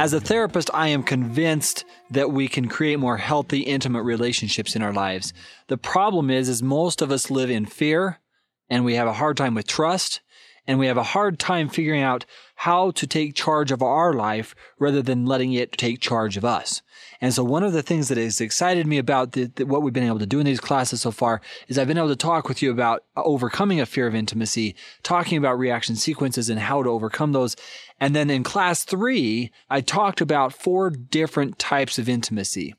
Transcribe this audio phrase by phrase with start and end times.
[0.00, 4.80] As a therapist, I am convinced that we can create more healthy, intimate relationships in
[4.80, 5.34] our lives.
[5.66, 8.18] The problem is, is most of us live in fear
[8.70, 10.22] and we have a hard time with trust
[10.70, 14.54] and we have a hard time figuring out how to take charge of our life
[14.78, 16.80] rather than letting it take charge of us.
[17.20, 19.92] And so one of the things that has excited me about the, the, what we've
[19.92, 22.48] been able to do in these classes so far is I've been able to talk
[22.48, 26.90] with you about overcoming a fear of intimacy, talking about reaction sequences and how to
[26.90, 27.56] overcome those.
[27.98, 32.76] And then in class three, I talked about four different types of intimacy.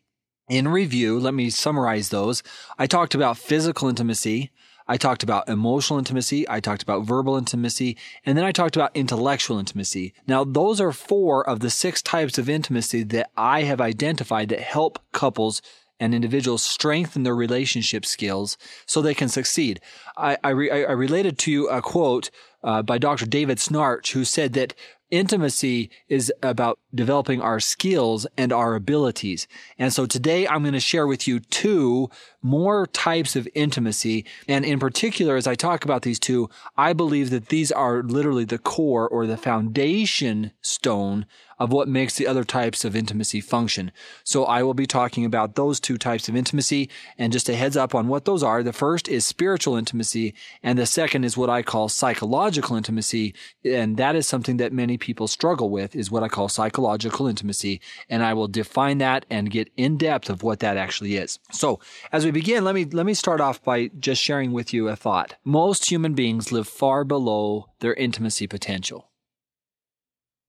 [0.48, 2.41] In review, let me summarize those.
[2.79, 4.49] I talked about physical intimacy.
[4.91, 6.45] I talked about emotional intimacy.
[6.49, 7.95] I talked about verbal intimacy.
[8.25, 10.13] And then I talked about intellectual intimacy.
[10.27, 14.59] Now, those are four of the six types of intimacy that I have identified that
[14.59, 15.61] help couples
[15.97, 19.79] and individuals strengthen their relationship skills so they can succeed.
[20.17, 22.29] I, I, re, I related to you a quote
[22.61, 23.25] uh, by Dr.
[23.25, 24.73] David Schnarch, who said that
[25.11, 29.45] Intimacy is about developing our skills and our abilities.
[29.77, 32.09] And so today I'm going to share with you two
[32.41, 34.25] more types of intimacy.
[34.47, 38.45] And in particular, as I talk about these two, I believe that these are literally
[38.45, 41.25] the core or the foundation stone
[41.61, 43.91] of what makes the other types of intimacy function.
[44.23, 46.89] So I will be talking about those two types of intimacy
[47.20, 48.63] and just a heads up on what those are.
[48.63, 50.33] The first is spiritual intimacy
[50.63, 53.35] and the second is what I call psychological intimacy.
[53.63, 57.79] And that is something that many people struggle with is what I call psychological intimacy.
[58.09, 61.37] And I will define that and get in depth of what that actually is.
[61.51, 61.79] So
[62.11, 64.96] as we begin, let me, let me start off by just sharing with you a
[64.96, 65.35] thought.
[65.44, 69.12] Most human beings live far below their intimacy potential.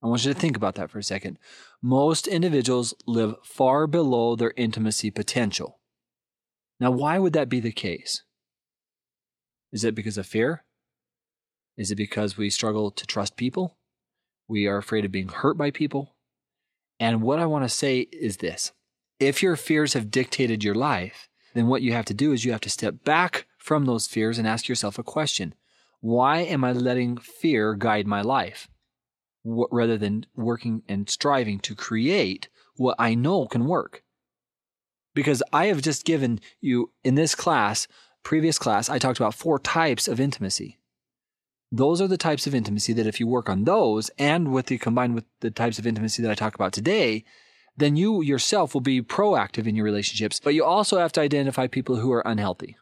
[0.02, 1.38] I want you to think about that for a second.
[1.80, 5.78] Most individuals live far below their intimacy potential.
[6.80, 8.24] Now, why would that be the case?
[9.72, 10.64] Is it because of fear?
[11.76, 13.78] Is it because we struggle to trust people?
[14.48, 16.16] We are afraid of being hurt by people?
[16.98, 18.72] And what I want to say is this
[19.20, 22.52] if your fears have dictated your life, then what you have to do is you
[22.52, 25.54] have to step back from those fears and ask yourself a question
[26.00, 28.68] Why am I letting fear guide my life?
[29.44, 34.02] rather than working and striving to create what I know can work.
[35.14, 37.86] Because I have just given you in this class,
[38.22, 40.78] previous class, I talked about four types of intimacy.
[41.70, 44.78] Those are the types of intimacy that if you work on those and with the
[44.78, 47.24] combined with the types of intimacy that I talk about today,
[47.76, 50.40] then you yourself will be proactive in your relationships.
[50.42, 52.76] But you also have to identify people who are unhealthy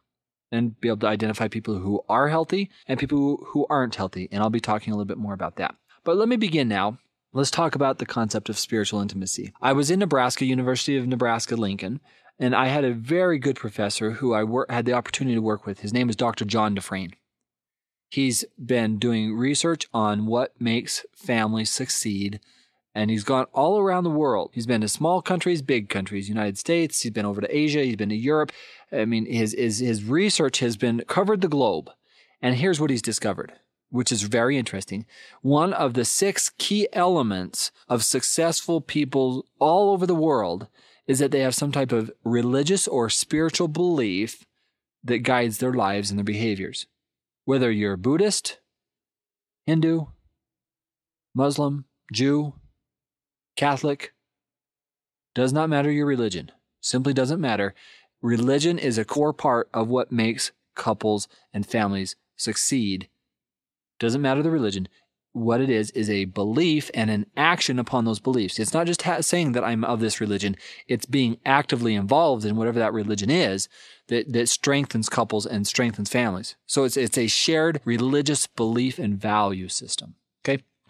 [0.52, 4.28] and be able to identify people who are healthy and people who aren't healthy.
[4.32, 5.74] And I'll be talking a little bit more about that.
[6.04, 6.98] But let me begin now.
[7.32, 9.52] Let's talk about the concept of spiritual intimacy.
[9.60, 12.00] I was in Nebraska, University of Nebraska Lincoln,
[12.40, 15.64] and I had a very good professor who I wor- had the opportunity to work
[15.64, 15.80] with.
[15.80, 16.44] His name is Dr.
[16.44, 17.12] John DeFrain.
[18.08, 22.40] He's been doing research on what makes families succeed,
[22.94, 24.50] and he's gone all around the world.
[24.52, 27.00] He's been to small countries, big countries, United States.
[27.02, 27.84] He's been over to Asia.
[27.84, 28.52] He's been to Europe.
[28.92, 31.90] I mean, his his his research has been covered the globe,
[32.42, 33.52] and here's what he's discovered
[33.90, 35.04] which is very interesting.
[35.42, 40.68] One of the six key elements of successful people all over the world
[41.06, 44.46] is that they have some type of religious or spiritual belief
[45.02, 46.86] that guides their lives and their behaviors.
[47.44, 48.60] Whether you're Buddhist,
[49.66, 50.06] Hindu,
[51.34, 52.54] Muslim, Jew,
[53.60, 54.14] Catholic,
[55.34, 56.50] does not matter your religion.
[56.80, 57.74] Simply doesn't matter.
[58.22, 63.10] Religion is a core part of what makes couples and families succeed
[63.98, 64.88] doesn't matter the religion.
[65.32, 68.58] What it is, is a belief and an action upon those beliefs.
[68.58, 70.56] It's not just ha- saying that I'm of this religion.
[70.88, 73.68] It's being actively involved in whatever that religion is
[74.08, 76.56] that, that strengthens couples and strengthens families.
[76.64, 80.14] So it's, it's a shared religious belief and value system.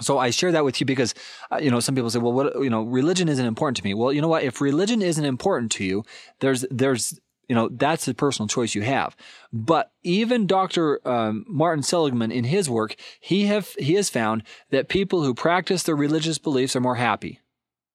[0.01, 1.15] So I share that with you because,
[1.51, 3.95] uh, you know, some people say, well, what, you know, religion isn't important to me.
[3.95, 4.45] Well, you know what?
[4.45, 6.05] If religion isn't important to you,
[6.41, 9.17] there's, there's you know, that's a personal choice you have.
[9.53, 11.01] But even Dr.
[11.05, 15.83] Um, Martin Seligman in his work, he have he has found that people who practice
[15.83, 17.41] their religious beliefs are more happy.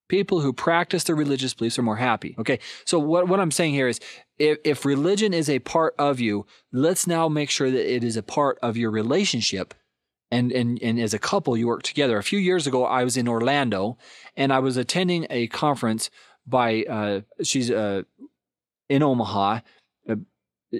[0.09, 2.35] People who practice their religious beliefs are more happy.
[2.37, 2.59] Okay.
[2.83, 4.01] So what, what I'm saying here is
[4.37, 8.17] if, if religion is a part of you, let's now make sure that it is
[8.17, 9.73] a part of your relationship
[10.31, 12.17] and, and, and as a couple, you work together.
[12.17, 13.97] A few years ago, I was in Orlando
[14.35, 16.09] and I was attending a conference
[16.45, 18.03] by, uh, she's, uh,
[18.89, 19.59] in Omaha.
[20.09, 20.15] Uh,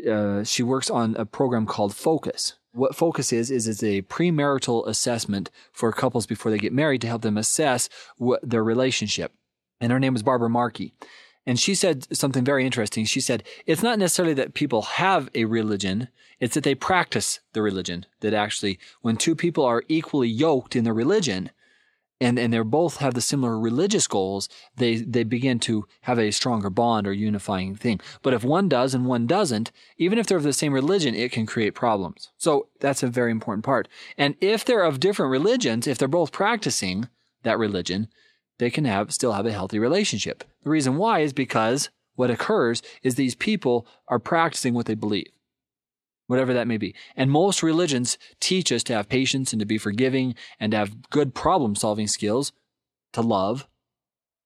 [0.10, 2.54] uh, she works on a program called FOCCUS.
[2.74, 7.08] What FOCCUS is is it's a premarital assessment for couples before they get married to
[7.08, 7.88] help them assess
[8.18, 9.32] what, their relationship.
[9.80, 10.94] And her name is Barbara Markey.
[11.46, 13.06] And she said something very interesting.
[13.06, 16.08] She said, it's not necessarily that people have a religion,
[16.40, 18.06] it's that they practice the religion.
[18.22, 21.52] That actually, when two people are equally yoked in their religion,
[22.22, 24.48] and, and they both have the similar religious goals,
[24.78, 28.00] they, they begin to have a stronger bond or unifying thing.
[28.22, 31.32] But if one does and one doesn't, even if they're of the same religion, it
[31.32, 32.32] can create problems.
[32.38, 33.90] So that's a very important part.
[34.18, 37.10] And if they're of different religions, if they're both practicing
[37.44, 38.08] that religion,
[38.58, 40.44] they can have still have a healthy relationship.
[40.64, 45.28] The reason why is because what occurs is these people are practicing what they believe
[46.28, 46.96] whatever that may be.
[47.16, 51.10] And most religions teach us to have patience and to be forgiving and to have
[51.10, 52.52] good problem solving skills,
[53.14, 53.62] to love,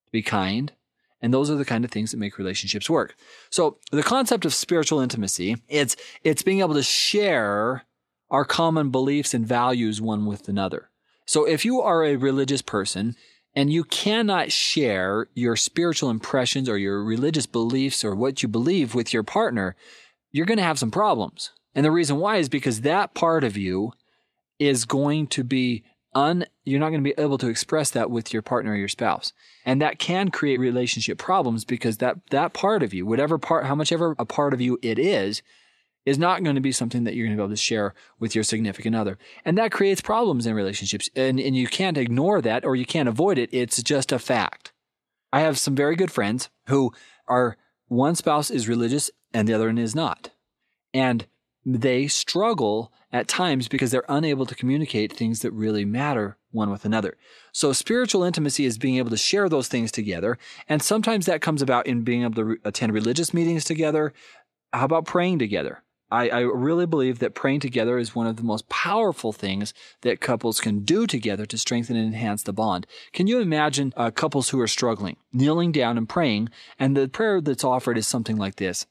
[0.05, 0.73] to be kind.
[1.21, 3.15] And those are the kind of things that make relationships work.
[3.49, 7.83] So the concept of spiritual intimacy, it's, it's being able to share
[8.29, 10.89] our common beliefs and values one with another.
[11.25, 13.15] So if you are a religious person
[13.55, 18.93] and you cannot share your spiritual impressions or your religious beliefs or what you believe
[18.93, 19.75] with your partner,
[20.31, 21.51] you're going to have some problems.
[21.75, 23.93] And the reason why is because that part of you
[24.59, 28.33] is going to be un, you're not going to be able to express that with
[28.33, 29.33] your partner or your spouse.
[29.65, 33.75] And that can create relationship problems because that, that part of you, whatever part, how
[33.75, 35.41] much ever a part of you it is,
[36.05, 38.33] is not going to be something that you're going to be able to share with
[38.35, 39.17] your significant other.
[39.45, 41.09] And that creates problems in relationships.
[41.15, 43.49] And, and you can't ignore that or you can't avoid it.
[43.51, 44.71] It's just a fact.
[45.31, 46.91] I have some very good friends who
[47.27, 47.57] are
[47.87, 50.31] one spouse is religious and the other one is not.
[50.93, 51.27] And
[51.65, 56.85] they struggle at times because they're unable to communicate things that really matter one with
[56.85, 57.17] another.
[57.51, 60.37] So spiritual intimacy is being able to share those things together.
[60.67, 64.13] And sometimes that comes about in being able to attend religious meetings together.
[64.73, 65.83] How about praying together?
[66.11, 70.21] I, I, really believe that praying together is one of the most powerful things that
[70.21, 72.87] couples can do together to strengthen and enhance the bond.
[73.13, 77.41] Can you imagine uh, couples who are struggling, kneeling down and praying, and the prayer
[77.41, 78.87] that's offered is something like this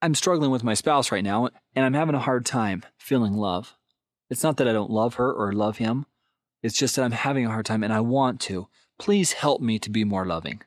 [0.00, 3.76] I'm struggling with my spouse right now, and I'm having a hard time feeling love.
[4.28, 6.06] It's not that I don't love her or love him.
[6.62, 8.68] It's just that I'm having a hard time and I want to.
[8.98, 10.62] Please help me to be more loving.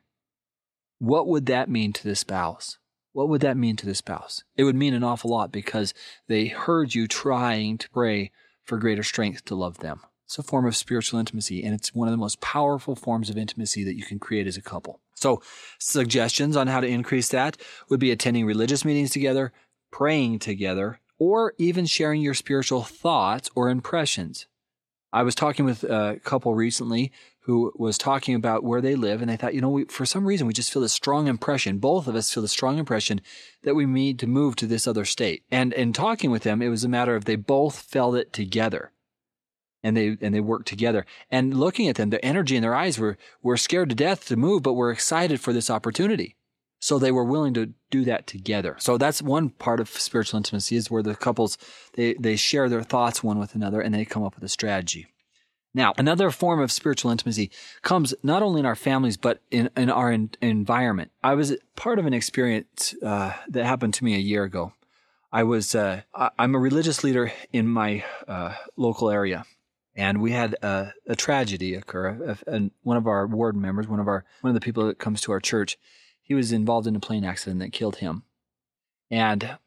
[1.00, 2.78] What would that mean to the spouse?
[3.12, 4.44] What would that mean to the spouse?
[4.56, 5.94] It would mean an awful lot because
[6.28, 8.32] they heard you trying to pray
[8.64, 10.02] for greater strength to love them.
[10.26, 13.38] It's a form of spiritual intimacy, and it's one of the most powerful forms of
[13.38, 15.02] intimacy that you can create as a couple.
[15.16, 15.42] So,
[15.80, 17.58] suggestions on how to increase that
[17.90, 19.52] would be attending religious meetings together,
[19.90, 24.46] praying together, or even sharing your spiritual thoughts or impressions.
[25.12, 27.12] I was talking with a couple recently
[27.42, 30.26] who was talking about where they live, and they thought, you know, we, for some
[30.26, 31.80] reason, we just feel a strong impression.
[31.80, 33.22] Both of us feel a strong impression
[33.64, 35.44] that we need to move to this other state.
[35.50, 38.92] And in talking with them, it was a matter of they both felt it together
[39.84, 41.06] and they and they worked together.
[41.32, 44.36] And looking at them, the energy in their eyes were were scared to death to
[44.36, 46.36] move, but were excited for this opportunity.
[46.80, 48.76] So they were willing to do that together.
[48.80, 51.58] So that's one part of spiritual intimacy is where the couples
[51.94, 55.08] they they share their thoughts one with another and they come up with a strategy.
[55.74, 57.52] Now, another form of spiritual intimacy
[57.84, 61.12] comes not only in our families, but in, in our in, environment.
[61.24, 64.74] I was part of an experience uh, that happened to me a year ago.
[65.32, 66.02] I was, uh,
[66.40, 69.46] I'm a religious leader in my uh, local area
[70.00, 72.38] and we had a, a tragedy occur.
[72.48, 75.22] And one of our ward members, one of our one of the people that comes
[75.22, 75.78] to our church,
[76.30, 78.24] he was involved in a plane accident that killed him.
[79.12, 79.58] And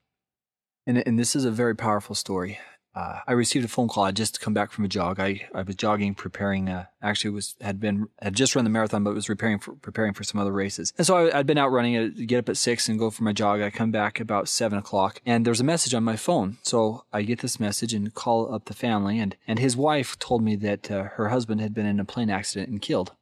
[0.86, 2.58] and, and this is a very powerful story
[2.94, 4.04] uh, I received a phone call.
[4.04, 5.18] I just come back from a jog.
[5.18, 6.68] I, I was jogging, preparing.
[6.68, 10.12] Uh, actually, was had been had just run the marathon, but was preparing for preparing
[10.12, 10.92] for some other races.
[10.98, 11.96] And so I, had been out running.
[11.96, 13.62] I get up at six and go for my jog.
[13.62, 16.58] I come back about seven o'clock, and there's a message on my phone.
[16.62, 20.42] So I get this message and call up the family, and and his wife told
[20.42, 23.12] me that uh, her husband had been in a plane accident and killed.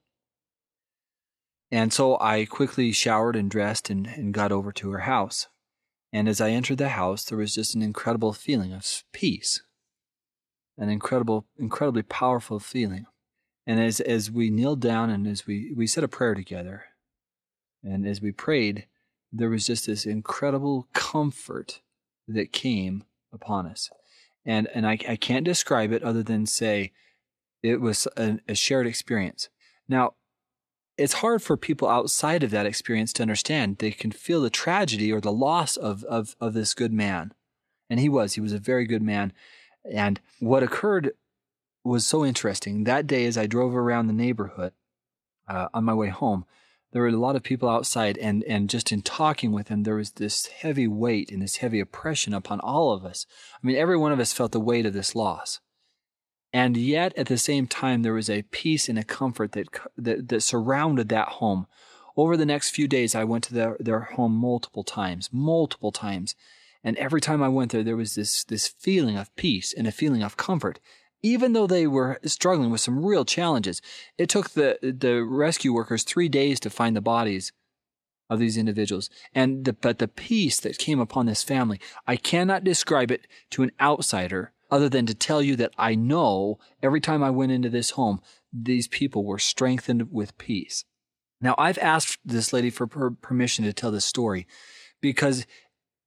[1.71, 5.49] And so I quickly showered and dressed and, and got over to her house.
[6.13, 9.63] And as I entered the house, there was just an incredible feeling of peace,
[10.77, 13.07] an incredible, incredibly powerful feeling.
[13.67, 16.87] And as, as we kneeled down and as we, we said a prayer together,
[17.85, 18.87] and as we prayed,
[19.33, 21.81] there was just this incredible comfort
[22.27, 23.91] that came upon us.
[24.45, 26.93] And, and I, I can't describe it other than say
[27.63, 29.49] it was a, a shared experience.
[29.89, 30.15] Now,
[31.01, 33.79] it's hard for people outside of that experience to understand.
[33.79, 37.33] They can feel the tragedy or the loss of, of, of this good man.
[37.89, 39.33] And he was, he was a very good man.
[39.91, 41.13] And what occurred
[41.83, 42.85] was so interesting.
[42.85, 44.75] That day, as I drove around the neighborhood
[45.49, 46.45] uh, on my way home,
[46.93, 49.95] there were a lot of people outside, and, and just in talking with them, there
[49.95, 53.27] was this heavy weight and this heavy oppression upon all of us.
[53.55, 55.61] I mean, every one of us felt the weight of this loss.
[56.53, 60.29] And yet, at the same time, there was a peace and a comfort that, that,
[60.29, 61.67] that surrounded that home.
[62.17, 66.35] Over the next few days, I went to their, their home multiple times, multiple times.
[66.83, 69.93] And every time I went there, there was this, this feeling of peace and a
[69.93, 70.81] feeling of comfort.
[71.23, 73.83] even though they were struggling with some real challenges.
[74.17, 77.53] It took the, the rescue workers three days to find the bodies
[78.29, 79.11] of these individuals.
[79.35, 83.63] And the, but the peace that came upon this family, I cannot describe it to
[83.63, 87.69] an outsider other than to tell you that I know every time I went into
[87.69, 88.21] this home,
[88.53, 90.85] these people were strengthened with peace.
[91.41, 94.47] Now, I've asked this lady for per- permission to tell this story
[95.01, 95.47] because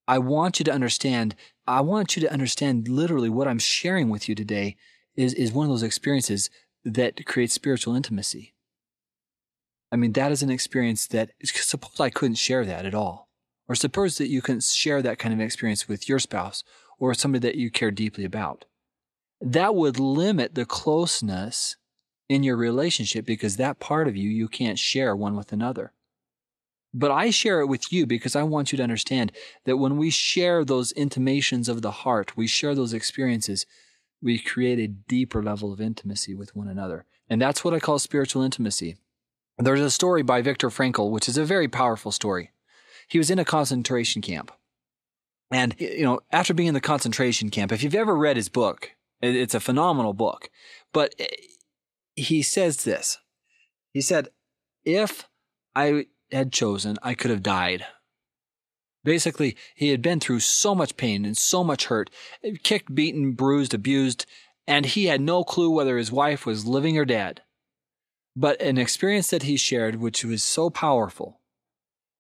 [0.07, 4.29] I want you to understand, I want you to understand literally what I'm sharing with
[4.29, 4.75] you today
[5.15, 6.49] is, is one of those experiences
[6.85, 8.53] that creates spiritual intimacy.
[9.91, 13.29] I mean, that is an experience that suppose I couldn't share that at all.
[13.67, 16.63] Or suppose that you can share that kind of experience with your spouse
[17.03, 18.63] or somebody that you care deeply about.
[19.41, 21.75] That would limit the closeness
[22.29, 25.91] in your relationship because that part of you you can't share one with another.
[26.93, 29.33] But I share it with you because I want you to understand
[29.65, 33.65] that when we share those intimations of the heart, we share those experiences,
[34.21, 37.03] we create a deeper level of intimacy with one another.
[37.29, 38.95] And that's what I call spiritual intimacy.
[39.57, 42.51] There's a story by Viktor Frankl, which is a very powerful story.
[43.09, 44.53] He was in a concentration camp.
[45.53, 48.91] And, you know, after being in the concentration camp, if you've ever read his book,
[49.21, 50.49] it's a phenomenal book.
[50.91, 51.27] But eh,
[52.15, 53.19] he says this.
[53.91, 54.29] He said,
[54.83, 55.29] if
[55.75, 57.85] I had chosen, I could have died.
[59.03, 62.09] Basically, he had been through so much pain and so much hurt,
[62.63, 64.25] kicked, beaten, bruised, abused,
[64.65, 67.41] and he had no clue whether his wife was living or dead.
[68.35, 71.41] But an experience that he shared, which was so powerful,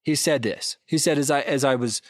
[0.03, 0.77] he said this.
[0.85, 2.01] He said, as I, as I was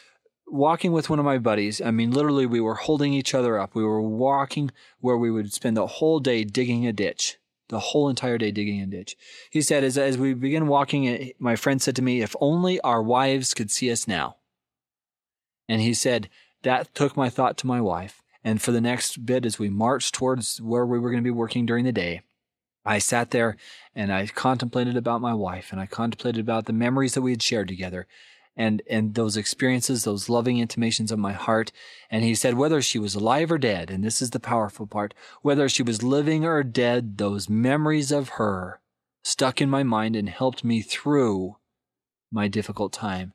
[0.46, 3.74] walking with one of my buddies, I mean, literally, we were holding each other up.
[3.74, 4.70] We were walking
[5.00, 8.80] where we would spend the whole day digging a ditch, the whole entire day digging
[8.80, 9.16] a ditch.
[9.50, 13.02] He said, as, as we began walking, my friend said to me, if only our
[13.02, 14.36] wives could see us now.
[15.68, 16.28] And he said,
[16.62, 18.22] that took my thought to my wife.
[18.42, 21.30] And for the next bit, as we marched towards where we were going to be
[21.30, 22.20] working during the day,
[22.84, 23.56] I sat there
[23.94, 27.42] and I contemplated about my wife and I contemplated about the memories that we had
[27.42, 28.06] shared together
[28.56, 31.72] and, and those experiences, those loving intimations of my heart.
[32.10, 35.14] And he said, whether she was alive or dead, and this is the powerful part,
[35.42, 38.80] whether she was living or dead, those memories of her
[39.22, 41.56] stuck in my mind and helped me through
[42.30, 43.32] my difficult time.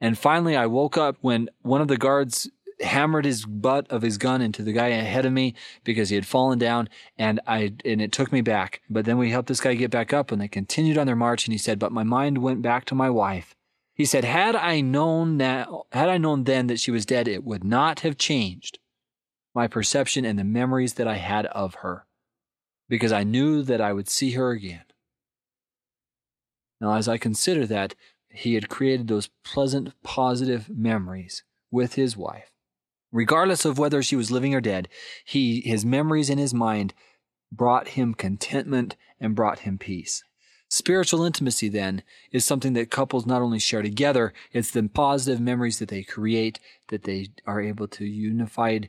[0.00, 2.48] And finally, I woke up when one of the guards
[2.80, 6.26] hammered his butt of his gun into the guy ahead of me because he had
[6.26, 8.80] fallen down and I and it took me back.
[8.88, 11.46] But then we helped this guy get back up and they continued on their march
[11.46, 13.54] and he said, But my mind went back to my wife.
[14.00, 17.44] He said, Had I known now had I known then that she was dead, it
[17.44, 18.78] would not have changed
[19.54, 22.06] my perception and the memories that I had of her.
[22.88, 24.84] Because I knew that I would see her again.
[26.80, 27.94] Now, as I consider that,
[28.30, 32.52] he had created those pleasant, positive memories with his wife.
[33.12, 34.88] Regardless of whether she was living or dead,
[35.26, 36.94] he, his memories in his mind
[37.52, 40.24] brought him contentment and brought him peace.
[40.72, 45.80] Spiritual intimacy, then, is something that couples not only share together, it's the positive memories
[45.80, 48.88] that they create, that they are able to unified,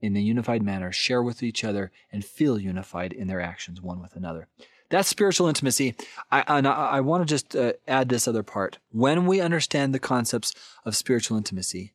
[0.00, 4.02] in a unified manner, share with each other and feel unified in their actions one
[4.02, 4.48] with another.
[4.88, 5.94] That's spiritual intimacy.
[6.32, 8.78] I, I, I want to just uh, add this other part.
[8.90, 10.52] When we understand the concepts
[10.84, 11.92] of spiritual intimacy,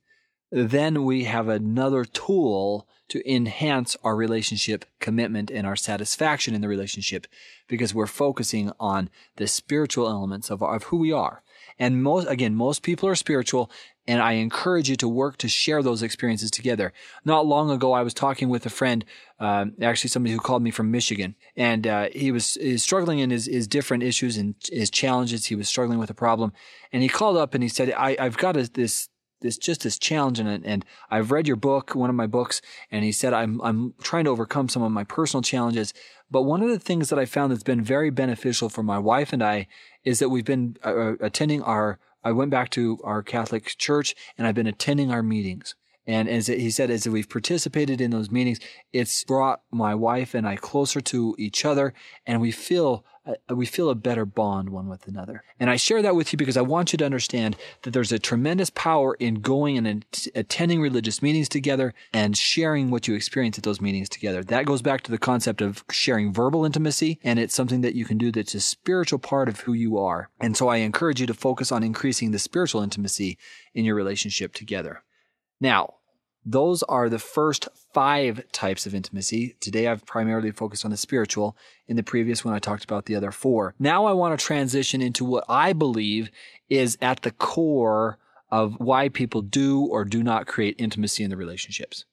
[0.55, 6.69] then we have another tool to enhance our relationship commitment and our satisfaction in the
[6.69, 7.27] relationship
[7.67, 11.43] because we're focusing on the spiritual elements of, of who we are.
[11.77, 13.69] And most, again, most people are spiritual
[14.07, 16.93] and I encourage you to work to share those experiences together.
[17.25, 19.03] Not long ago, I was talking with a friend,
[19.41, 23.47] uh, actually somebody who called me from Michigan, and uh, he was, struggling in his,
[23.47, 25.47] his different issues and his challenges.
[25.47, 26.53] He was struggling with a problem,
[26.93, 29.09] and he called up and he said, I, have got a, this
[29.45, 32.61] this just this challenge and and I've read your book, one of my books,
[32.91, 35.93] and he said I'm I'm trying to overcome some of my personal challenges.
[36.29, 39.31] But one of the things that I found that's been very beneficial for my wife
[39.31, 39.67] and I
[40.03, 41.99] is that we've been uh, uh attending our.
[42.23, 45.75] I went back to our Catholic church and I've been attending our meetings.
[46.07, 48.59] And as he said, as we've participated in those meetings,
[48.93, 51.93] it's brought my wife and I closer to each other,
[52.25, 53.05] and we feel
[53.49, 55.43] we feel a better bond one with another.
[55.59, 58.19] And I share that with you because I want you to understand that there's a
[58.19, 60.05] tremendous power in going and
[60.35, 64.43] attending religious meetings together and sharing what you experience at those meetings together.
[64.43, 68.05] That goes back to the concept of sharing verbal intimacy, and it's something that you
[68.05, 70.29] can do that's a spiritual part of who you are.
[70.39, 73.37] And so I encourage you to focus on increasing the spiritual intimacy
[73.73, 75.03] in your relationship together.
[75.59, 75.95] Now,
[76.45, 79.55] those are the first five types of intimacy.
[79.59, 81.57] Today I've primarily focused on the spiritual.
[81.87, 83.73] In the previous one, I talked about the other four.
[83.79, 86.29] Now I want to transition into what I believe
[86.69, 88.19] is at the core
[88.51, 92.05] of why people do or do not create intimacy in the relationships.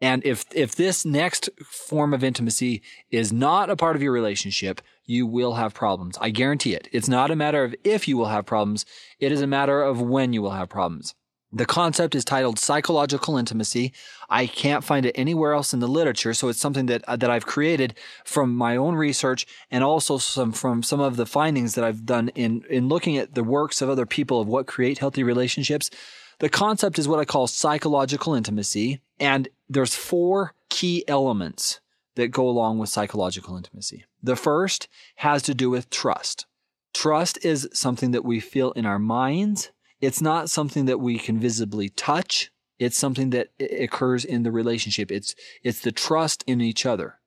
[0.00, 4.80] And if, if this next form of intimacy is not a part of your relationship,
[5.06, 6.16] you will have problems.
[6.20, 6.88] I guarantee it.
[6.92, 8.84] It's not a matter of if you will have problems.
[9.18, 11.14] It is a matter of when you will have problems.
[11.50, 13.94] The concept is titled psychological intimacy.
[14.28, 17.30] I can't find it anywhere else in the literature, so it's something that uh, that
[17.30, 21.84] I've created from my own research and also some from some of the findings that
[21.84, 25.22] I've done in in looking at the works of other people of what create healthy
[25.22, 25.90] relationships.
[26.38, 31.80] The concept is what I call psychological intimacy, and there's four key elements
[32.16, 34.04] that go along with psychological intimacy.
[34.22, 34.86] The first
[35.16, 36.44] has to do with trust.
[36.92, 41.38] Trust is something that we feel in our minds it's not something that we can
[41.38, 42.50] visibly touch.
[42.78, 45.10] It's something that occurs in the relationship.
[45.10, 47.18] It's, it's the trust in each other.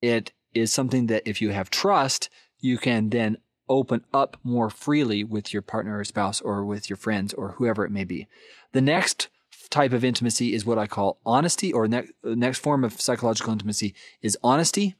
[0.00, 3.38] It is something that if you have trust, you can then
[3.68, 7.84] open up more freely with your partner or spouse or with your friends or whoever
[7.84, 8.26] it may be.
[8.72, 9.28] The next
[9.70, 13.94] type of intimacy is what I call honesty or ne- next form of psychological intimacy
[14.22, 14.94] is honesty.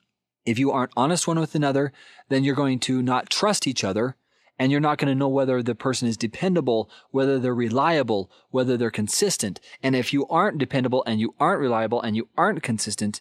[0.44, 1.92] If you aren't honest one with another,
[2.28, 4.16] then you're going to not trust each other
[4.58, 8.76] and you're not going to know whether the person is dependable, whether they're reliable, whether
[8.76, 9.60] they're consistent.
[9.82, 13.20] And if you aren't dependable and you aren't reliable and you aren't consistent,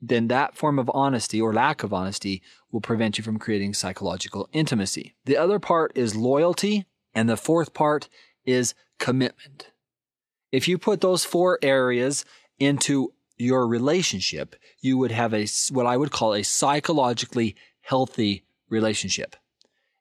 [0.00, 4.48] then that form of honesty or lack of honesty will prevent you from creating psychological
[4.52, 5.14] intimacy.
[5.24, 6.84] The other part is loyalty,
[7.14, 8.08] and the fourth part
[8.44, 9.70] is commitment.
[10.52, 12.24] If you put those four areas
[12.58, 19.34] into your relationship, you would have a what I would call a psychologically healthy relationship.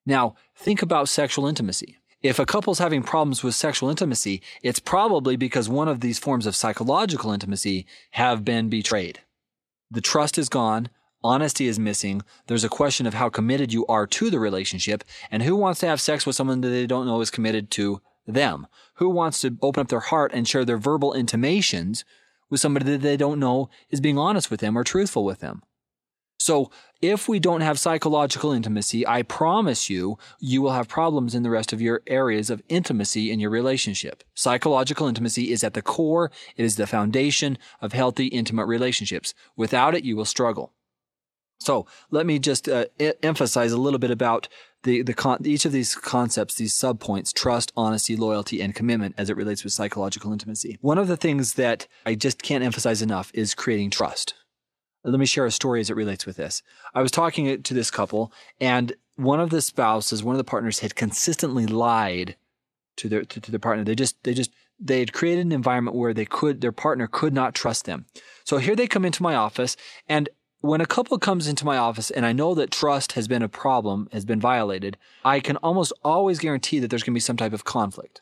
[0.09, 1.99] Now, think about sexual intimacy.
[2.23, 6.47] If a couple's having problems with sexual intimacy, it's probably because one of these forms
[6.47, 9.19] of psychological intimacy have been betrayed.
[9.91, 10.89] The trust is gone.
[11.23, 12.23] Honesty is missing.
[12.47, 15.87] There's a question of how committed you are to the relationship and who wants to
[15.87, 18.65] have sex with someone that they don't know is committed to them.
[18.95, 22.03] Who wants to open up their heart and share their verbal intimations
[22.49, 25.61] with somebody that they don't know is being honest with them or truthful with them.
[26.49, 31.43] So if we don't have psychological intimacy, I promise you, you will have problems in
[31.43, 34.23] the rest of your areas of intimacy in your relationship.
[34.33, 36.31] Psychological intimacy is at the core.
[36.57, 39.35] It is the foundation of healthy, intimate relationships.
[39.55, 40.73] Without it, you will struggle.
[41.59, 42.85] So let me just uh,
[43.21, 44.47] emphasize a little bit about
[44.81, 49.29] the, the con- each of these concepts, these subpoints, trust, honesty, loyalty, and commitment as
[49.29, 50.79] it relates with psychological intimacy.
[50.81, 54.33] One of the things that I just can't emphasize enough is creating trust
[55.03, 56.62] let me share a story as it relates with this.
[56.93, 60.79] I was talking to this couple, and one of the spouses, one of the partners,
[60.79, 62.35] had consistently lied
[62.97, 63.83] to their to, to their partner.
[63.83, 67.33] They just they just they had created an environment where they could their partner could
[67.33, 68.05] not trust them.
[68.43, 70.29] So here they come into my office, and
[70.62, 73.47] when a couple comes into my office and I know that trust has been a
[73.47, 77.38] problem, has been violated, I can almost always guarantee that there's going to be some
[77.38, 78.21] type of conflict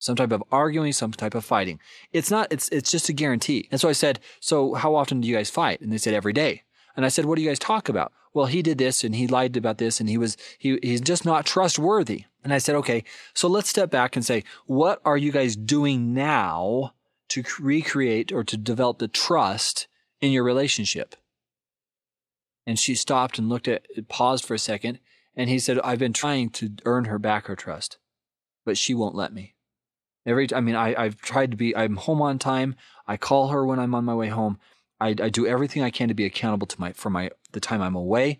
[0.00, 1.78] some type of arguing, some type of fighting.
[2.10, 3.68] It's not, it's, it's just a guarantee.
[3.70, 5.80] And so I said, so how often do you guys fight?
[5.80, 6.62] And they said every day.
[6.96, 8.12] And I said, what do you guys talk about?
[8.32, 11.24] Well, he did this and he lied about this and he was, he, he's just
[11.24, 12.24] not trustworthy.
[12.42, 16.14] And I said, okay, so let's step back and say, what are you guys doing
[16.14, 16.94] now
[17.28, 19.86] to recreate or to develop the trust
[20.20, 21.14] in your relationship?
[22.66, 24.98] And she stopped and looked at, paused for a second.
[25.36, 27.98] And he said, I've been trying to earn her back her trust,
[28.64, 29.54] but she won't let me.
[30.30, 32.76] Every, I mean, I, I've tried to be, I'm home on time.
[33.06, 34.58] I call her when I'm on my way home.
[35.00, 37.82] I, I do everything I can to be accountable to my, for my, the time
[37.82, 38.38] I'm away.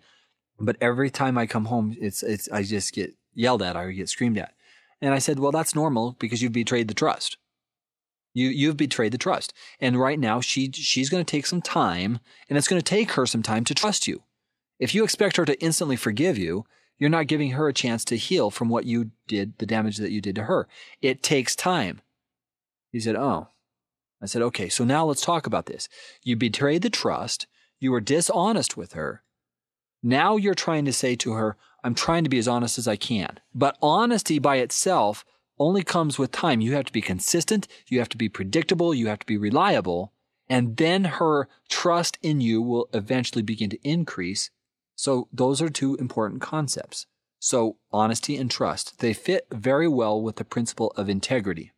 [0.59, 4.09] But every time I come home, it's, it's, I just get yelled at I get
[4.09, 4.53] screamed at.
[5.01, 7.37] And I said, well, that's normal because you've betrayed the trust.
[8.33, 9.53] You, you've betrayed the trust.
[9.79, 13.11] And right now she, she's going to take some time and it's going to take
[13.11, 14.23] her some time to trust you.
[14.79, 16.65] If you expect her to instantly forgive you,
[17.01, 20.11] you're not giving her a chance to heal from what you did, the damage that
[20.11, 20.67] you did to her.
[21.01, 21.99] It takes time.
[22.91, 23.47] He said, Oh.
[24.21, 25.89] I said, Okay, so now let's talk about this.
[26.23, 27.47] You betrayed the trust.
[27.79, 29.23] You were dishonest with her.
[30.03, 32.97] Now you're trying to say to her, I'm trying to be as honest as I
[32.97, 33.39] can.
[33.55, 35.25] But honesty by itself
[35.57, 36.61] only comes with time.
[36.61, 37.67] You have to be consistent.
[37.87, 38.93] You have to be predictable.
[38.93, 40.13] You have to be reliable.
[40.47, 44.51] And then her trust in you will eventually begin to increase
[45.01, 47.07] so those are two important concepts.
[47.39, 51.71] So honesty and trust, they fit very well with the principle of integrity.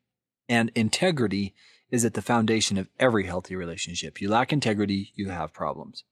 [0.49, 1.55] And integrity
[1.89, 4.19] is at the foundation of every healthy relationship.
[4.19, 6.03] You lack integrity, you have problems.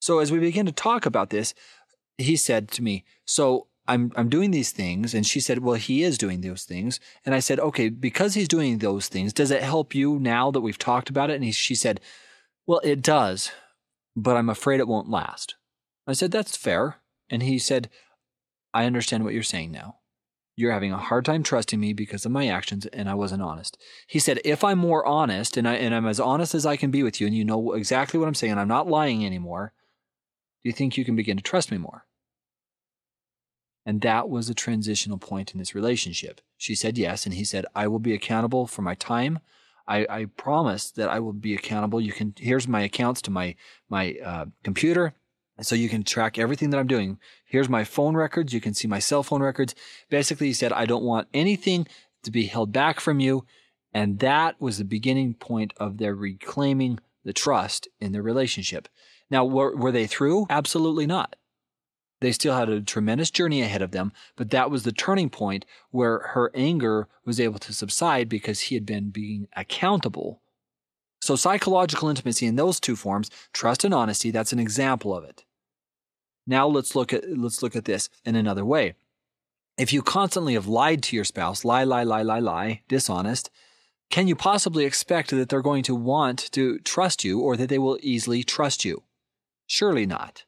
[0.00, 1.54] So as we begin to talk about this,
[2.18, 5.14] he said to me, so I'm, I'm doing these things.
[5.14, 6.98] And she said, well, he is doing those things.
[7.24, 10.62] And I said, okay, because he's doing those things, does it help you now that
[10.62, 11.34] we've talked about it?
[11.34, 12.00] And he, she said,
[12.66, 13.52] well, it does,
[14.16, 15.54] but I'm afraid it won't last.
[16.06, 16.96] I said, That's fair.
[17.28, 17.88] And he said,
[18.74, 19.96] I understand what you're saying now.
[20.56, 23.78] You're having a hard time trusting me because of my actions and I wasn't honest.
[24.06, 26.90] He said, if I'm more honest and, I, and I'm as honest as I can
[26.90, 29.72] be with you and you know exactly what I'm saying, and I'm not lying anymore,
[30.62, 32.04] do you think you can begin to trust me more?
[33.86, 36.42] And that was a transitional point in this relationship.
[36.58, 37.24] She said yes.
[37.24, 39.38] And he said, I will be accountable for my time.
[39.88, 42.00] I, I promise that I will be accountable.
[42.00, 43.56] You can, here's my accounts to my,
[43.88, 45.14] my uh, computer.
[45.62, 47.18] So you can track everything that I'm doing.
[47.44, 48.52] Here's my phone records.
[48.52, 49.74] You can see my cell phone records.
[50.08, 51.86] Basically, he said, I don't want anything
[52.22, 53.44] to be held back from you.
[53.92, 58.88] And that was the beginning point of their reclaiming the trust in their relationship.
[59.30, 60.46] Now, were, were they through?
[60.48, 61.36] Absolutely not.
[62.20, 65.64] They still had a tremendous journey ahead of them, but that was the turning point
[65.90, 70.42] where her anger was able to subside because he had been being accountable.
[71.22, 75.44] So psychological intimacy in those two forms, trust and honesty, that's an example of it.
[76.50, 78.94] Now let's look at let's look at this in another way.
[79.78, 83.50] If you constantly have lied to your spouse, lie, lie, lie, lie, lie, dishonest,
[84.10, 87.78] can you possibly expect that they're going to want to trust you or that they
[87.78, 89.04] will easily trust you?
[89.68, 90.44] Surely not.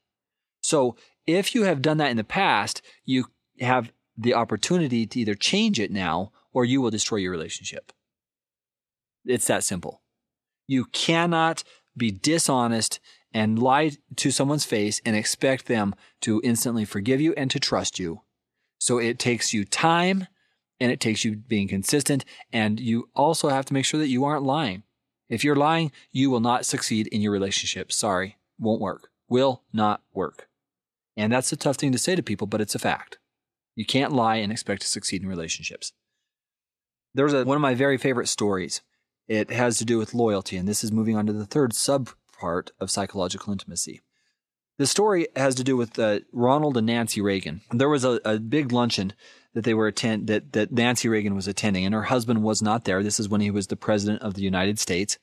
[0.60, 3.26] So if you have done that in the past, you
[3.60, 7.92] have the opportunity to either change it now or you will destroy your relationship.
[9.24, 10.02] It's that simple.
[10.66, 11.62] You cannot
[11.96, 12.98] be dishonest
[13.34, 17.98] and lie to someone's face and expect them to instantly forgive you and to trust
[17.98, 18.22] you.
[18.78, 20.26] So it takes you time
[20.80, 22.24] and it takes you being consistent.
[22.52, 24.82] And you also have to make sure that you aren't lying.
[25.28, 27.92] If you're lying, you will not succeed in your relationship.
[27.92, 29.08] Sorry, won't work.
[29.28, 30.48] Will not work.
[31.16, 33.18] And that's a tough thing to say to people, but it's a fact.
[33.74, 35.92] You can't lie and expect to succeed in relationships.
[37.14, 38.82] There's a, one of my very favorite stories.
[39.28, 42.10] It has to do with loyalty, and this is moving on to the third sub
[42.42, 44.00] part of psychological intimacy.
[44.78, 47.60] The story has to do with uh, Ronald and Nancy Reagan.
[47.70, 49.12] There was a, a big luncheon
[49.54, 52.84] that they were attend that that Nancy Reagan was attending, and her husband was not
[52.84, 53.02] there.
[53.02, 55.18] This is when he was the president of the United States,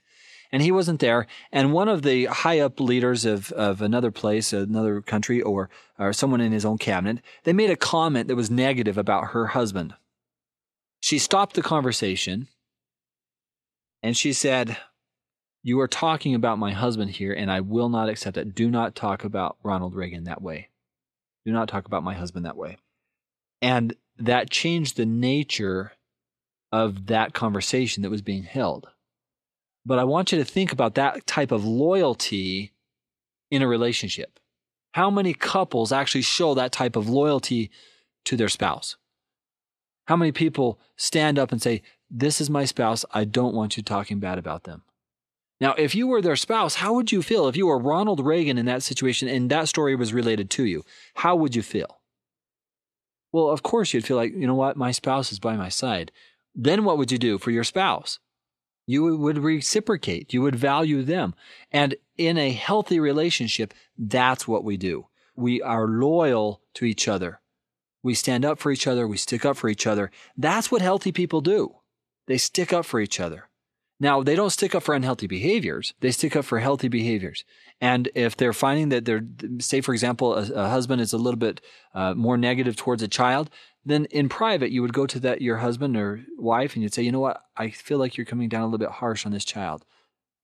[0.52, 1.28] and he wasn't there.
[1.52, 6.14] And one of the high up leaders of of another place, another country, or or
[6.14, 9.94] someone in his own cabinet, they made a comment that was negative about her husband.
[11.02, 12.48] She stopped the conversation,
[14.04, 14.78] and she said,
[15.64, 18.56] you are talking about my husband here, and I will not accept it.
[18.56, 20.70] Do not talk about Ronald Reagan that way.
[21.46, 22.78] Do not talk about my husband that way.
[23.62, 25.94] And that changed the nature
[26.72, 28.88] of that conversation that was being held.
[29.86, 32.72] But I want you to think about that type of loyalty
[33.50, 34.40] in a relationship.
[34.94, 37.72] How many couples actually show that type of loyalty
[38.26, 38.98] to their spouse?
[40.06, 43.06] How many people stand up and say, This is my spouse.
[43.12, 44.84] I don't want you talking bad about them?
[45.62, 48.58] Now, if you were their spouse, how would you feel if you were Ronald Reagan
[48.58, 50.86] in that situation and that story was related to you?
[51.16, 52.00] How would you feel?
[53.32, 56.12] Well, of course, you'd feel like, you know what, my spouse is by my side.
[56.56, 58.20] Then what would you do for your spouse?
[58.88, 61.36] You would reciprocate, you would value them.
[61.72, 65.08] And in a healthy relationship, that's what we do.
[65.36, 67.40] We are loyal to each other.
[68.02, 70.10] We stand up for each other, we stick up for each other.
[70.38, 71.76] That's what healthy people do.
[72.28, 73.49] They stick up for each other.
[74.00, 75.94] Now, they don't stick up for unhealthy behaviors.
[76.00, 77.44] They stick up for healthy behaviors.
[77.82, 79.26] And if they're finding that they're,
[79.60, 81.60] say, for example, a, a husband is a little bit
[81.94, 83.50] uh, more negative towards a child,
[83.86, 87.04] then in private, you would go to that, your husband or wife, and you'd say,
[87.04, 87.42] you know what?
[87.58, 89.86] I feel like you're coming down a little bit harsh on this child.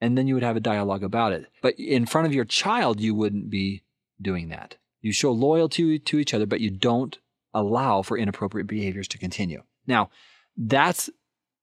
[0.01, 1.45] And then you would have a dialogue about it.
[1.61, 3.83] But in front of your child, you wouldn't be
[4.21, 4.75] doing that.
[5.01, 7.17] You show loyalty to each other, but you don't
[7.53, 9.63] allow for inappropriate behaviors to continue.
[9.87, 10.09] Now,
[10.57, 11.09] that's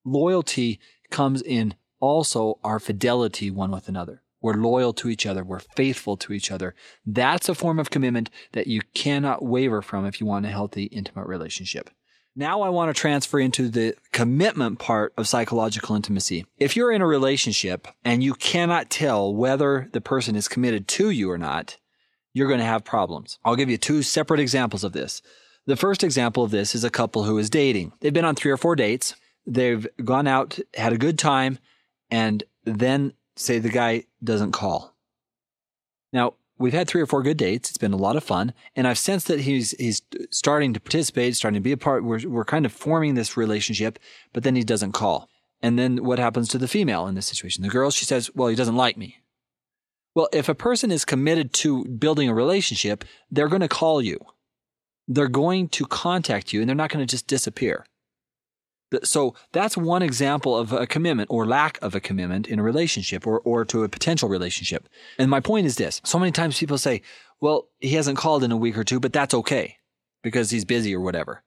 [0.05, 4.23] loyalty comes in also our fidelity one with another.
[4.43, 5.45] We're loyal to each other.
[5.45, 6.75] We're faithful to each other.
[7.07, 10.85] That's a form of commitment that you cannot waver from if you want a healthy,
[10.87, 11.89] intimate relationship.
[12.35, 16.45] Now I want to transfer into the commitment part of psychological intimacy.
[16.59, 21.11] If you're in a relationship and you cannot tell whether the person is committed to
[21.11, 21.77] you or not,
[22.33, 23.39] you're going to have problems.
[23.45, 25.23] I'll give you two separate examples of this.
[25.67, 27.93] The first example of this is a couple who is dating.
[28.01, 29.15] They've been on three or four dates.
[29.47, 31.59] They've gone out, had a good time,
[32.13, 34.95] and then say the guy doesn't call.
[36.13, 37.71] Now, we've had three or four good dates.
[37.71, 38.53] It's been a lot of fun.
[38.77, 42.05] And I've sensed that he's, he's starting to participate, starting to be a part.
[42.05, 43.99] We're, we're kind of forming this relationship,
[44.35, 45.31] but then he doesn't call.
[45.63, 47.63] And then what happens to the female in this situation?
[47.63, 49.19] The girl, she says, well, he doesn't like me.
[50.15, 54.21] Well, if a person is committed to building a relationship, they're going to call you.
[55.09, 57.87] They're going to contact you and they're not going to just disappear.
[59.03, 63.27] So that's one example of a commitment or lack of a commitment in a relationship
[63.27, 64.89] or, or to a potential relationship.
[65.19, 66.01] And my point is this.
[66.05, 67.03] So many times people say,
[67.41, 69.79] well, he hasn't called in a week or two, but that's okay
[70.23, 71.43] because he's busy or whatever.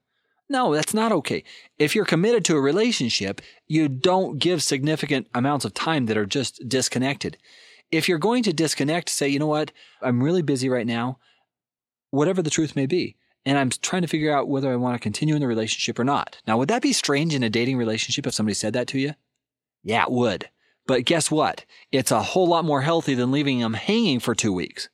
[0.47, 1.43] No, that's not okay.
[1.79, 6.25] If you're committed to a relationship, you don't give significant amounts of time that are
[6.25, 7.38] just disconnected.
[7.91, 11.17] If you're going to disconnect, say, you know what, I'm really busy right now,
[12.12, 15.03] whatever the truth may be, and I'm trying to figure out whether I want to
[15.03, 16.41] continue in the relationship or not.
[16.47, 19.13] Now, would that be strange in a dating relationship if somebody said that to you?
[19.84, 20.49] Yeah, it would.
[20.88, 21.65] But guess what?
[21.91, 24.89] It's a whole lot more healthy than leaving them hanging for two weeks.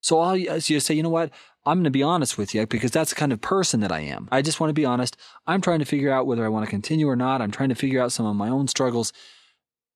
[0.00, 1.30] So I'll you say, you know what?
[1.64, 4.00] I'm going to be honest with you because that's the kind of person that I
[4.00, 4.28] am.
[4.30, 5.16] I just want to be honest.
[5.48, 7.42] I'm trying to figure out whether I want to continue or not.
[7.42, 9.12] I'm trying to figure out some of my own struggles.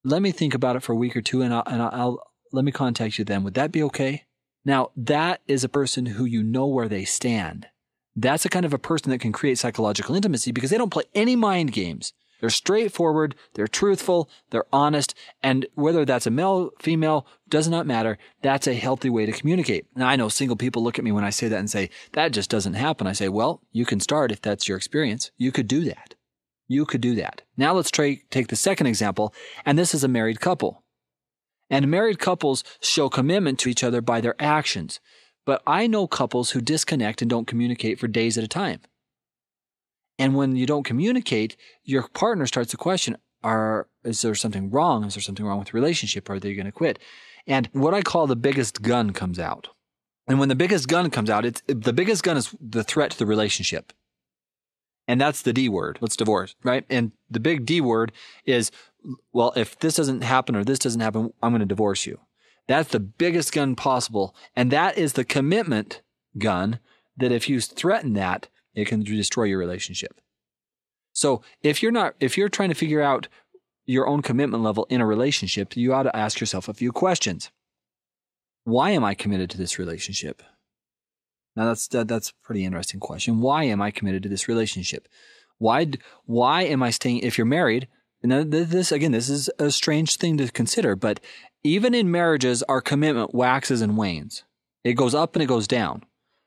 [0.02, 2.64] Let me think about it for a week or two and I'll, and I'll let
[2.64, 3.44] me contact you then.
[3.44, 4.24] Would that be okay?
[4.64, 7.68] Now, that is a person who you know where they stand.
[8.20, 11.04] That's the kind of a person that can create psychological intimacy because they don't play
[11.14, 12.12] any mind games.
[12.40, 17.86] They're straightforward, they're truthful, they're honest, and whether that's a male, or female, does not
[17.86, 18.16] matter.
[18.42, 19.86] That's a healthy way to communicate.
[19.94, 22.32] Now, I know single people look at me when I say that and say, that
[22.32, 23.06] just doesn't happen.
[23.06, 25.30] I say, well, you can start if that's your experience.
[25.36, 26.14] You could do that.
[26.66, 27.42] You could do that.
[27.56, 29.34] Now let's take the second example,
[29.66, 30.84] and this is a married couple.
[31.68, 34.98] And married couples show commitment to each other by their actions.
[35.46, 38.80] But I know couples who disconnect and don't communicate for days at a time.
[40.18, 45.04] And when you don't communicate, your partner starts to question, are, is there something wrong?
[45.04, 46.28] Is there something wrong with the relationship?
[46.28, 46.98] Are they going to quit?
[47.46, 49.68] And what I call the biggest gun comes out.
[50.28, 53.18] And when the biggest gun comes out, it's the biggest gun is the threat to
[53.18, 53.92] the relationship.
[55.08, 55.96] And that's the D word.
[56.00, 56.84] What's divorce, right?
[56.88, 58.12] And the big D word
[58.44, 58.70] is,
[59.32, 62.20] well, if this doesn't happen or this doesn't happen, I'm going to divorce you.
[62.68, 64.34] That's the biggest gun possible.
[64.54, 66.02] And that is the commitment
[66.38, 66.78] gun
[67.16, 70.20] that if you threaten that, it can destroy your relationship.
[71.12, 73.28] So if you're not, if you're trying to figure out
[73.84, 77.50] your own commitment level in a relationship, you ought to ask yourself a few questions.
[78.64, 80.42] Why am I committed to this relationship?
[81.56, 83.40] Now that's that, that's a pretty interesting question.
[83.40, 85.08] Why am I committed to this relationship?
[85.58, 85.90] Why
[86.24, 87.18] why am I staying?
[87.18, 87.88] If you're married,
[88.22, 91.20] and this again, this is a strange thing to consider, but
[91.62, 94.44] even in marriages, our commitment waxes and wanes.
[94.84, 96.04] It goes up and it goes down.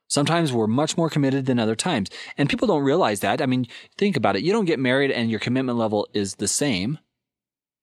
[0.07, 2.09] Sometimes we're much more committed than other times.
[2.37, 3.41] And people don't realize that.
[3.41, 4.43] I mean, think about it.
[4.43, 6.99] You don't get married and your commitment level is the same.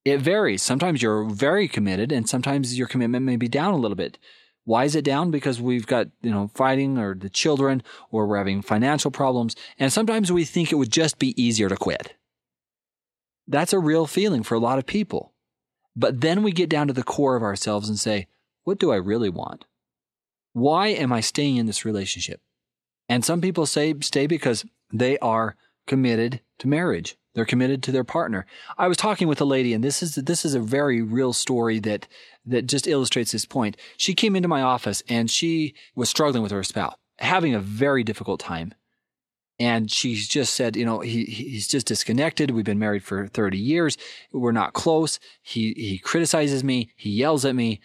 [0.04, 0.62] It varies.
[0.62, 4.18] Sometimes you're very committed and sometimes your commitment may be down a little bit.
[4.64, 5.30] Why is it down?
[5.30, 9.56] Because we've got, you know, fighting or the children or we're having financial problems.
[9.78, 12.14] And sometimes we think it would just be easier to quit.
[13.48, 15.32] That's a real feeling for a lot of people.
[16.00, 18.26] But then we get down to the core of ourselves and say,
[18.64, 19.66] what do I really want?
[20.54, 22.40] Why am I staying in this relationship?
[23.06, 27.18] And some people say stay because they are committed to marriage.
[27.34, 28.46] They're committed to their partner.
[28.78, 31.78] I was talking with a lady, and this is this is a very real story
[31.80, 32.08] that
[32.46, 33.76] that just illustrates this point.
[33.98, 38.04] She came into my office and she was struggling with her spouse, having a very
[38.04, 38.72] difficult time.
[39.60, 42.50] And she just said, you know, he he's just disconnected.
[42.50, 43.96] We've been married for 30 years.
[44.32, 45.20] We're not close.
[45.42, 46.90] He he criticizes me.
[46.96, 47.80] He yells at me.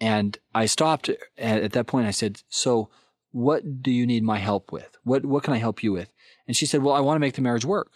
[0.00, 2.06] And I stopped at that point.
[2.06, 2.90] I said, so
[3.32, 4.96] what do you need my help with?
[5.04, 6.12] What, what can I help you with?
[6.46, 7.92] And she said, well, I want to make the marriage work.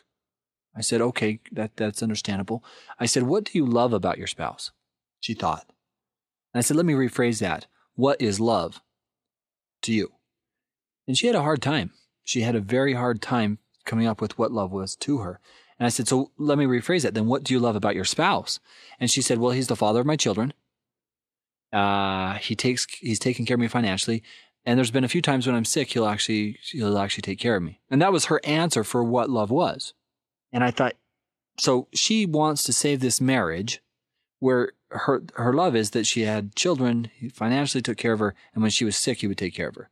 [0.76, 2.64] I said, okay, that, that's understandable.
[2.98, 4.70] I said, what do you love about your spouse?
[5.20, 5.64] She thought.
[6.52, 7.66] And I said, let me rephrase that.
[7.94, 8.80] What is love
[9.82, 10.12] to you?
[11.06, 11.92] And she had a hard time.
[12.24, 15.40] She had a very hard time coming up with what love was to her.
[15.78, 17.14] And I said, so let me rephrase that.
[17.14, 18.60] Then what do you love about your spouse?
[18.98, 20.54] And she said, well, he's the father of my children.
[21.72, 24.22] Uh, he takes he's taking care of me financially,
[24.64, 27.56] and there's been a few times when I'm sick, he'll actually he'll actually take care
[27.56, 27.80] of me.
[27.90, 29.92] And that was her answer for what love was.
[30.52, 30.94] And I thought,
[31.58, 33.82] so she wants to save this marriage,
[34.38, 38.36] where her her love is that she had children, he financially took care of her,
[38.54, 39.90] and when she was sick, he would take care of her.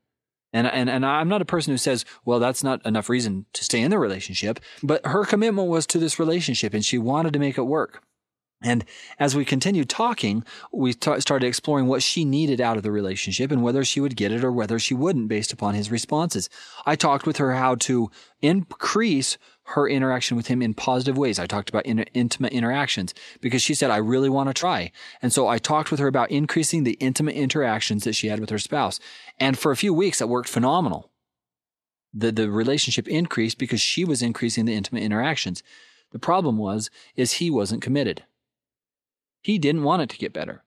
[0.53, 3.65] And, and, and I'm not a person who says, well, that's not enough reason to
[3.65, 7.39] stay in the relationship, but her commitment was to this relationship and she wanted to
[7.39, 8.03] make it work.
[8.65, 8.85] And
[9.19, 13.51] as we continued talking, we t- started exploring what she needed out of the relationship
[13.51, 16.49] and whether she would get it or whether she wouldn't based upon his responses.
[16.87, 21.39] I talked with her how to increase her interaction with him in positive ways.
[21.39, 24.91] I talked about in- intimate interactions because she said, I really want to try.
[25.21, 28.51] And so I talked with her about increasing the intimate interactions that she had with
[28.51, 28.99] her spouse.
[29.39, 31.11] And for a few weeks, that worked phenomenal.
[32.13, 35.63] The, the relationship increased because she was increasing the intimate interactions.
[36.11, 38.25] The problem was, is he wasn't committed.
[39.43, 40.65] He didn't want it to get better.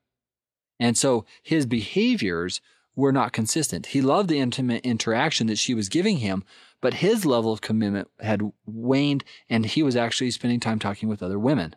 [0.79, 2.61] And so his behaviors
[2.95, 3.88] were not consistent.
[3.88, 6.43] He loved the intimate interaction that she was giving him,
[6.81, 11.23] but his level of commitment had waned and he was actually spending time talking with
[11.23, 11.75] other women.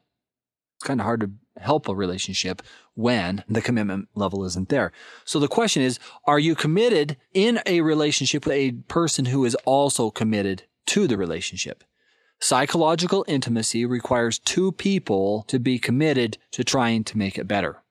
[0.77, 1.31] It's kind of hard to
[1.61, 2.63] help a relationship
[2.95, 4.93] when the commitment level isn't there.
[5.25, 9.57] So the question is, are you committed in a relationship with a person who is
[9.65, 11.85] also committed to the relationship.
[12.41, 17.83] Psychological intimacy requires two people to be committed to trying to make it better.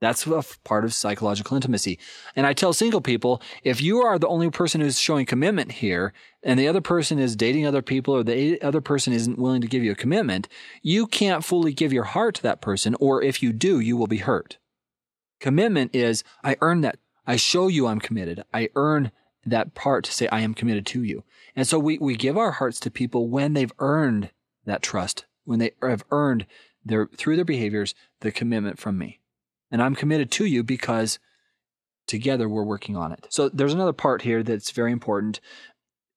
[0.00, 1.98] That's a part of psychological intimacy.
[2.34, 6.12] And I tell single people, if you are the only person who's showing commitment here
[6.42, 9.68] and the other person is dating other people or the other person isn't willing to
[9.68, 10.48] give you a commitment,
[10.82, 12.96] you can't fully give your heart to that person.
[12.98, 14.58] Or if you do, you will be hurt.
[15.38, 16.98] Commitment is, I earn that.
[17.24, 18.42] I show you I'm committed.
[18.52, 19.12] I earn
[19.44, 21.24] that part to say, I am committed to you.
[21.56, 24.30] And so we, we give our hearts to people when they've earned
[24.64, 26.46] that trust, when they have earned
[26.84, 29.20] their, through their behaviors, the commitment from me.
[29.70, 31.18] And I'm committed to you because
[32.06, 33.26] together we're working on it.
[33.30, 35.40] So there's another part here that's very important.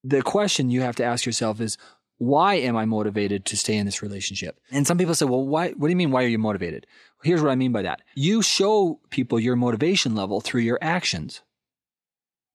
[0.04, 1.78] The question you have to ask yourself is,
[2.18, 4.60] why am I motivated to stay in this relationship?
[4.72, 6.12] And some people say, well, why, what do you mean?
[6.12, 6.88] Why are you motivated?
[7.24, 8.02] Here's what I mean by that.
[8.16, 11.42] You show people your motivation level through your actions.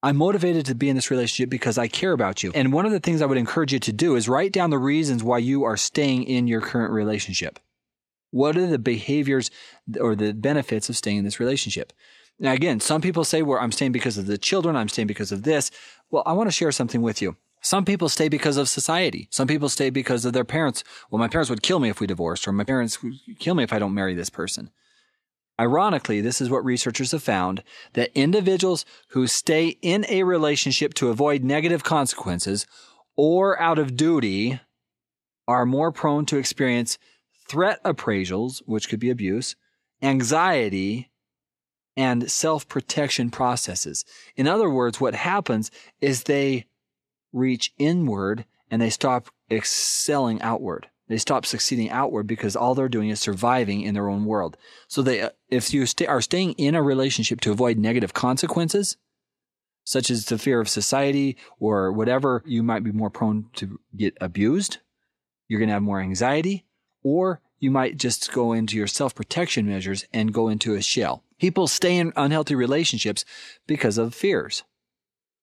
[0.02, 2.52] I'm motivated to be in this relationship because I care about you.
[2.54, 4.78] And one of the things I would encourage you to do is write down the
[4.78, 7.58] reasons why you are staying in your current relationship.
[8.30, 9.50] What are the behaviors
[10.00, 11.92] or the benefits of staying in this relationship?
[12.38, 14.74] Now, again, some people say, well, I'm staying because of the children.
[14.74, 15.70] I'm staying because of this.
[16.10, 17.36] Well, I want to share something with you.
[17.60, 19.28] Some people stay because of society.
[19.30, 20.82] Some people stay because of their parents.
[21.10, 23.64] Well, my parents would kill me if we divorced, or my parents would kill me
[23.64, 24.70] if I don't marry this person.
[25.60, 31.10] Ironically, this is what researchers have found that individuals who stay in a relationship to
[31.10, 32.66] avoid negative consequences
[33.14, 34.58] or out of duty
[35.46, 36.96] are more prone to experience
[37.46, 39.54] threat appraisals, which could be abuse,
[40.00, 41.10] anxiety,
[41.94, 44.06] and self protection processes.
[44.36, 45.70] In other words, what happens
[46.00, 46.64] is they
[47.34, 50.88] reach inward and they stop excelling outward.
[51.10, 54.56] They stop succeeding outward because all they're doing is surviving in their own world.
[54.86, 58.96] So they, uh, if you are staying in a relationship to avoid negative consequences,
[59.82, 64.16] such as the fear of society or whatever, you might be more prone to get
[64.20, 64.78] abused.
[65.48, 66.64] You're going to have more anxiety
[67.02, 71.24] or you might just go into your self protection measures and go into a shell.
[71.40, 73.24] People stay in unhealthy relationships
[73.66, 74.62] because of fears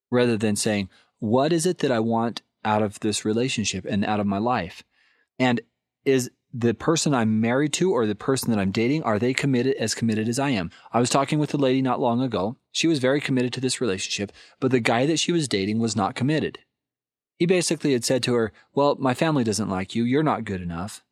[0.10, 0.88] rather than saying,
[1.19, 4.86] what is it that I want out of this relationship and out of my life?
[5.39, 5.62] And
[6.06, 9.76] is the person I'm married to or the person that I'm dating, are they committed
[9.76, 10.71] as committed as I am?
[10.91, 12.58] I was talking with a lady not long ago.
[12.71, 15.95] She was very committed to this relationship, but the guy that she was dating was
[15.95, 16.60] not committed.
[17.38, 20.04] He basically had said to her, Well, my family doesn't like you.
[20.04, 21.04] You're not good enough.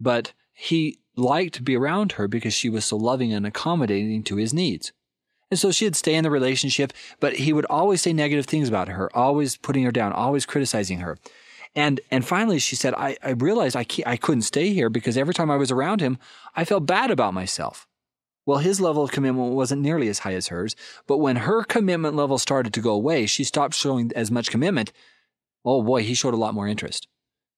[0.00, 4.36] But he liked to be around her because she was so loving and accommodating to
[4.36, 4.92] his needs.
[5.50, 8.88] And so she'd stay in the relationship, but he would always say negative things about
[8.88, 11.18] her, always putting her down, always criticizing her.
[11.74, 15.34] And, and finally she said, I, I realized I, I couldn't stay here because every
[15.34, 16.18] time I was around him,
[16.54, 17.86] I felt bad about myself.
[18.44, 20.74] Well, his level of commitment wasn't nearly as high as hers,
[21.06, 24.92] but when her commitment level started to go away, she stopped showing as much commitment.
[25.64, 27.06] Oh boy, he showed a lot more interest.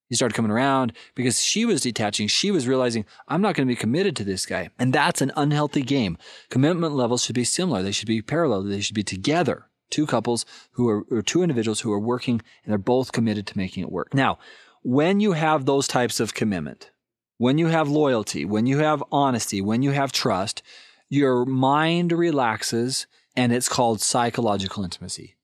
[0.09, 2.27] He started coming around because she was detaching.
[2.27, 4.69] She was realizing, I'm not going to be committed to this guy.
[4.77, 6.19] And that's an unhealthy game.
[6.51, 7.81] Commitment levels should be similar.
[7.81, 8.63] They should be parallel.
[8.63, 9.65] They should be together.
[9.89, 13.57] Two couples who are, or two individuals who are working and they're both committed to
[13.57, 14.13] making it work.
[14.13, 14.39] Now,
[14.81, 16.91] when you have those types of commitment,
[17.37, 20.61] when you have loyalty, when you have honesty, when you have trust,
[21.09, 25.35] your mind relaxes and it's called psychological intimacy.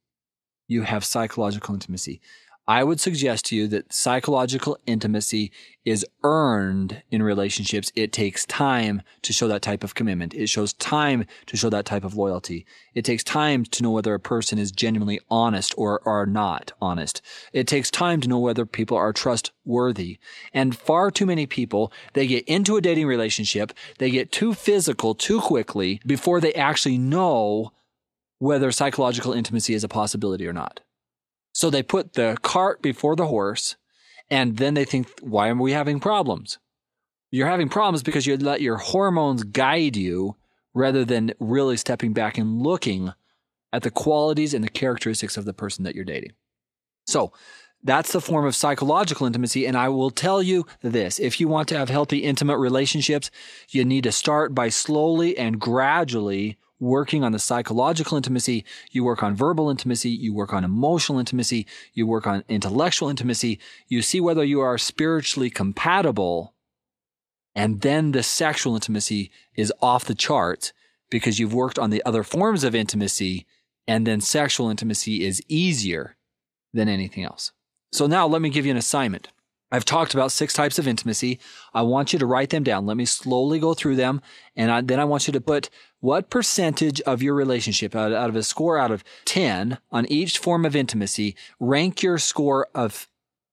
[0.67, 2.21] You have psychological intimacy.
[2.71, 5.51] I would suggest to you that psychological intimacy
[5.83, 7.91] is earned in relationships.
[7.95, 10.33] It takes time to show that type of commitment.
[10.33, 12.65] It shows time to show that type of loyalty.
[12.95, 17.21] It takes time to know whether a person is genuinely honest or are not honest.
[17.51, 20.17] It takes time to know whether people are trustworthy.
[20.53, 25.13] And far too many people, they get into a dating relationship, they get too physical
[25.13, 27.73] too quickly before they actually know
[28.39, 30.79] whether psychological intimacy is a possibility or not.
[31.53, 33.75] So they put the cart before the horse,
[34.29, 36.59] and then they think, why are we having problems?
[37.29, 40.35] You're having problems because you let your hormones guide you
[40.73, 43.13] rather than really stepping back and looking
[43.73, 46.33] at the qualities and the characteristics of the person that you're dating.
[47.07, 47.31] So
[47.83, 49.65] that's the form of psychological intimacy.
[49.65, 53.31] And I will tell you this if you want to have healthy, intimate relationships,
[53.69, 59.21] you need to start by slowly and gradually working on the psychological intimacy, you work
[59.23, 64.19] on verbal intimacy, you work on emotional intimacy, you work on intellectual intimacy, you see
[64.19, 66.53] whether you are spiritually compatible,
[67.55, 70.73] and then the sexual intimacy is off the charts
[71.11, 73.45] because you've worked on the other forms of intimacy,
[73.87, 76.15] and then sexual intimacy is easier
[76.73, 77.51] than anything else.
[77.91, 79.27] So now let me give you an assignment.
[79.71, 81.39] I've talked about six types of intimacy.
[81.73, 82.85] I want you to write them down.
[82.85, 84.21] Let me slowly go through them.
[84.55, 85.69] And I, then I want you to put
[85.99, 90.39] what percentage of your relationship out, out of a score out of 10 on each
[90.39, 93.07] form of intimacy, rank your score of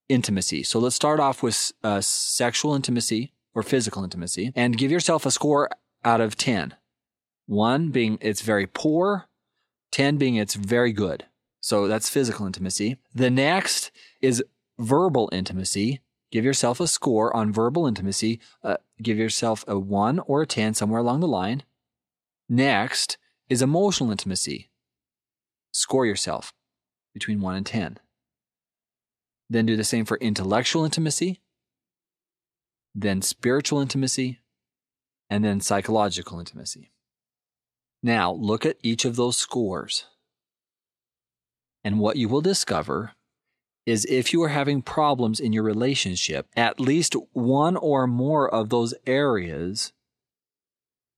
[0.09, 0.63] intimacy.
[0.63, 5.31] So let's start off with uh, sexual intimacy or physical intimacy and give yourself a
[5.31, 5.69] score
[6.05, 6.75] out of 10.
[7.47, 9.27] One being it's very poor,
[9.93, 11.27] 10 being it's very good.
[11.61, 12.97] So that's physical intimacy.
[13.15, 13.91] The next
[14.21, 14.43] is
[14.79, 16.01] verbal intimacy.
[16.31, 18.41] Give yourself a score on verbal intimacy.
[18.63, 21.63] Uh, give yourself a 1 or a 10 somewhere along the line.
[22.49, 23.17] Next
[23.49, 24.71] is emotional intimacy.
[25.73, 26.53] Score yourself
[27.15, 27.99] between 1 and 10.
[29.51, 31.41] Then do the same for intellectual intimacy,
[32.95, 34.41] then spiritual intimacy,
[35.31, 36.91] and then psychological intimacy.
[38.03, 40.05] Now, look at each of those scores.
[41.83, 43.13] And what you will discover
[43.89, 48.69] is if you are having problems in your relationship, at least one or more of
[48.69, 49.95] those areas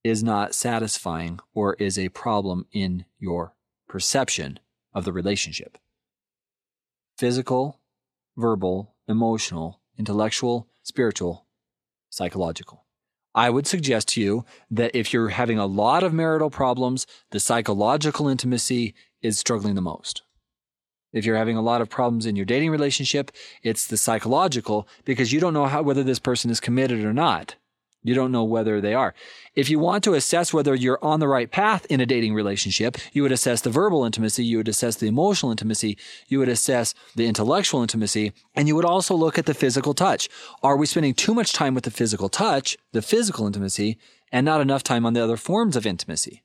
[0.05, 3.57] is not satisfying or is a problem in your
[3.89, 4.61] perception
[4.95, 5.79] of the relationship.
[7.19, 7.81] Physical,
[8.37, 11.47] verbal, emotional, intellectual, spiritual,
[12.09, 12.85] psychological.
[13.35, 17.41] I would suggest to you that if you're having a lot of marital problems, the
[17.41, 20.23] psychological intimacy is struggling the most.
[21.13, 23.33] If you're having a lot of problems in your dating relationship,
[23.63, 27.57] it's the psychological because you don't know how, whether this person is committed or not.
[28.03, 29.13] You don't know whether they are.
[29.55, 32.97] If you want to assess whether you're on the right path in a dating relationship,
[33.13, 36.95] you would assess the verbal intimacy, you would assess the emotional intimacy, you would assess
[37.15, 40.31] the intellectual intimacy, and you would also look at the physical touch.
[40.63, 43.99] Are we spending too much time with the physical touch, the physical intimacy,
[44.33, 46.43] and not enough time on the other forms of intimacy?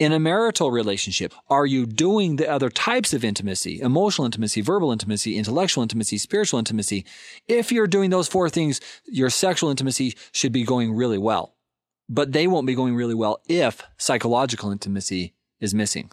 [0.00, 1.34] In a marital relationship?
[1.48, 6.58] Are you doing the other types of intimacy, emotional intimacy, verbal intimacy, intellectual intimacy, spiritual
[6.58, 7.04] intimacy?
[7.46, 11.54] If you're doing those four things, your sexual intimacy should be going really well.
[12.08, 16.10] But they won't be going really well if psychological intimacy is missing.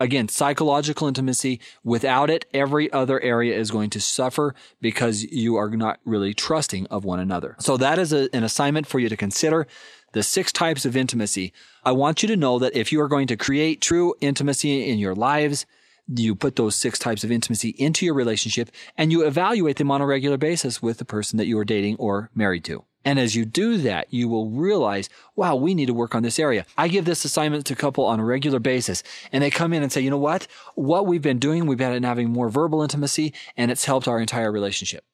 [0.00, 5.68] Again, psychological intimacy, without it, every other area is going to suffer because you are
[5.68, 7.54] not really trusting of one another.
[7.58, 9.66] So that is a, an assignment for you to consider
[10.12, 11.52] the six types of intimacy.
[11.84, 14.98] I want you to know that if you are going to create true intimacy in
[14.98, 15.66] your lives,
[16.08, 20.00] you put those six types of intimacy into your relationship and you evaluate them on
[20.00, 22.84] a regular basis with the person that you are dating or married to.
[23.04, 26.38] And as you do that, you will realize, wow, we need to work on this
[26.38, 26.66] area.
[26.76, 29.02] I give this assignment to couple on a regular basis
[29.32, 30.46] and they come in and say, you know what?
[30.74, 34.52] What we've been doing, we've been having more verbal intimacy and it's helped our entire
[34.52, 35.04] relationship.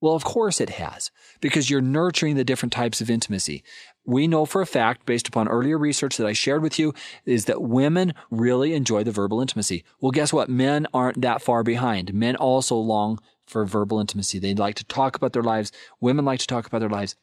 [0.00, 3.64] Well, of course it has, because you're nurturing the different types of intimacy.
[4.04, 6.92] We know for a fact, based upon earlier research that I shared with you,
[7.24, 9.82] is that women really enjoy the verbal intimacy.
[10.00, 10.50] Well, guess what?
[10.50, 12.12] Men aren't that far behind.
[12.12, 14.38] Men also long for verbal intimacy.
[14.38, 15.72] They like to talk about their lives.
[16.00, 17.16] Women like to talk about their lives.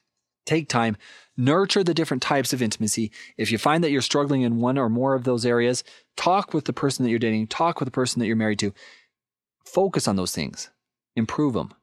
[0.48, 0.98] Take time,
[1.38, 3.12] nurture the different types of intimacy.
[3.38, 5.84] If you find that you're struggling in one or more of those areas,
[6.18, 8.74] talk with the person that you're dating, talk with the person that you're married to.
[9.64, 10.72] Focus on those things,
[11.16, 11.76] improve them.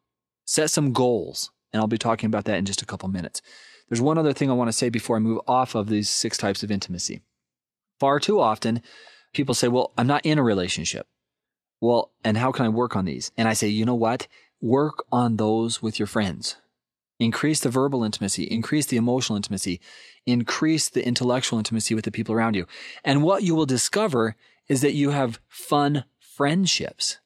[0.49, 3.43] Set some goals, and I'll be talking about that in just a couple minutes.
[3.87, 6.39] There's one other thing I want to say before I move off of these six
[6.39, 7.21] types of intimacy.
[8.01, 8.81] Far too often,
[9.35, 11.07] people say, Well, I'm not in a relationship.
[11.83, 13.31] Well, and how can I work on these?
[13.37, 14.27] And I say, You know what?
[14.63, 16.57] Work on those with your friends.
[17.21, 19.83] Increase the verbal intimacy, increase the emotional intimacy,
[20.25, 22.67] increase the intellectual intimacy with the people around you.
[23.05, 24.35] And what you will discover
[24.67, 27.19] is that you have fun friendships.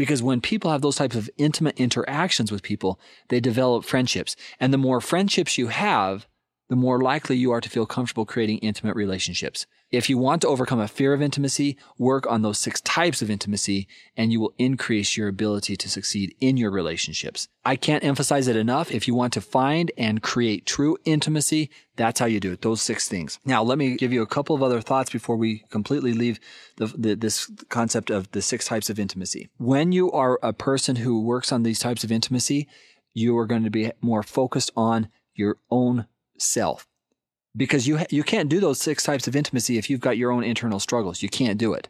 [0.00, 2.98] Because when people have those types of intimate interactions with people,
[3.28, 4.34] they develop friendships.
[4.58, 6.26] And the more friendships you have,
[6.70, 9.66] the more likely you are to feel comfortable creating intimate relationships.
[9.90, 13.28] If you want to overcome a fear of intimacy, work on those six types of
[13.28, 17.48] intimacy and you will increase your ability to succeed in your relationships.
[17.64, 18.92] I can't emphasize it enough.
[18.92, 22.62] If you want to find and create true intimacy, that's how you do it.
[22.62, 23.40] Those six things.
[23.44, 26.38] Now, let me give you a couple of other thoughts before we completely leave
[26.76, 29.48] the, the, this concept of the six types of intimacy.
[29.58, 32.68] When you are a person who works on these types of intimacy,
[33.12, 36.06] you are going to be more focused on your own
[36.40, 36.86] self
[37.56, 40.30] because you, ha- you can't do those six types of intimacy if you've got your
[40.30, 41.22] own internal struggles.
[41.22, 41.88] You can't do it.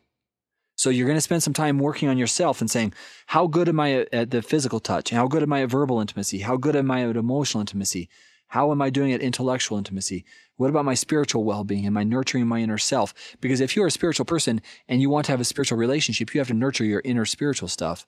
[0.76, 2.94] So you're going to spend some time working on yourself and saying,
[3.26, 5.10] how good am I at the physical touch?
[5.10, 6.38] How good am I at verbal intimacy?
[6.38, 8.08] How good am I at emotional intimacy?
[8.48, 10.24] How am I doing at intellectual intimacy?
[10.56, 11.86] What about my spiritual well-being?
[11.86, 13.12] Am I nurturing my inner self?
[13.40, 16.40] Because if you're a spiritual person and you want to have a spiritual relationship, you
[16.40, 18.06] have to nurture your inner spiritual stuff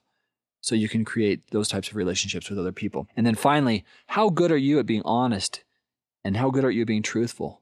[0.59, 3.07] so you can create those types of relationships with other people.
[3.15, 5.63] And then finally, how good are you at being honest
[6.23, 7.61] and how good are you being truthful?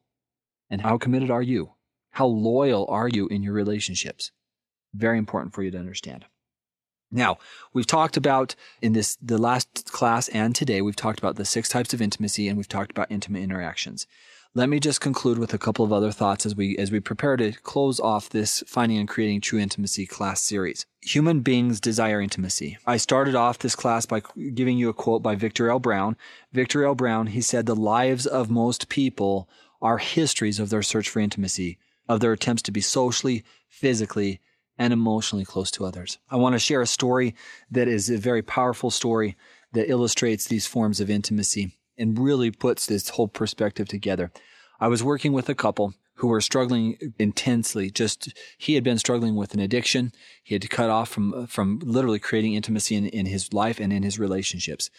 [0.69, 1.73] And how committed are you?
[2.11, 4.31] How loyal are you in your relationships?
[4.93, 6.25] Very important for you to understand.
[7.11, 7.37] Now,
[7.73, 11.67] we've talked about in this, the last class and today, we've talked about the six
[11.67, 14.07] types of intimacy and we've talked about intimate interactions.
[14.53, 17.37] Let me just conclude with a couple of other thoughts as we as we prepare
[17.37, 20.85] to close off this finding and creating true intimacy class series.
[21.03, 22.77] Human beings desire intimacy.
[22.85, 24.21] I started off this class by
[24.53, 25.79] giving you a quote by Victor L.
[25.79, 26.17] Brown.
[26.51, 26.95] Victor L.
[26.95, 29.47] Brown, he said the lives of most people
[29.81, 31.77] are histories of their search for intimacy,
[32.09, 34.41] of their attempts to be socially, physically,
[34.77, 36.17] and emotionally close to others.
[36.29, 37.35] I want to share a story
[37.71, 39.37] that is a very powerful story
[39.71, 44.31] that illustrates these forms of intimacy and really puts this whole perspective together.
[44.79, 47.89] I was working with a couple who were struggling intensely.
[47.89, 50.11] Just he had been struggling with an addiction.
[50.43, 53.91] He had to cut off from from literally creating intimacy in, in his life and
[53.91, 54.89] in his relationships.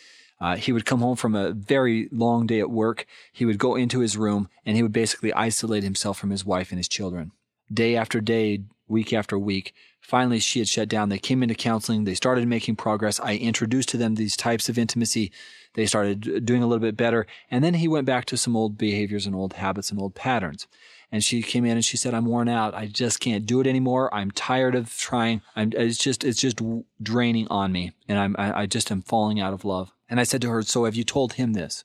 [0.40, 3.06] Uh, he would come home from a very long day at work.
[3.32, 6.70] He would go into his room and he would basically isolate himself from his wife
[6.70, 7.30] and his children.
[7.72, 9.74] Day after day, week after week.
[10.00, 11.08] Finally, she had shut down.
[11.08, 12.04] They came into counseling.
[12.04, 13.18] They started making progress.
[13.18, 15.32] I introduced to them these types of intimacy
[15.74, 17.26] they started doing a little bit better.
[17.50, 20.66] And then he went back to some old behaviors and old habits and old patterns.
[21.10, 22.74] And she came in and she said, I'm worn out.
[22.74, 24.14] I just can't do it anymore.
[24.14, 25.42] I'm tired of trying.
[25.56, 26.60] I'm, it's just, it's just
[27.02, 27.92] draining on me.
[28.08, 29.92] And I'm, I, I just am falling out of love.
[30.08, 31.84] And I said to her, so have you told him this?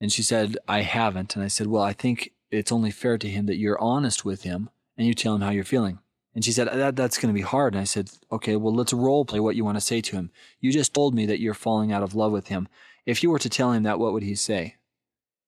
[0.00, 1.36] And she said, I haven't.
[1.36, 4.42] And I said, well, I think it's only fair to him that you're honest with
[4.42, 6.00] him and you tell him how you're feeling.
[6.34, 7.74] And she said, uh, that, that's going to be hard.
[7.74, 10.30] And I said, okay, well, let's role play what you want to say to him.
[10.60, 12.68] You just told me that you're falling out of love with him.
[13.06, 14.76] If you were to tell him that, what would he say?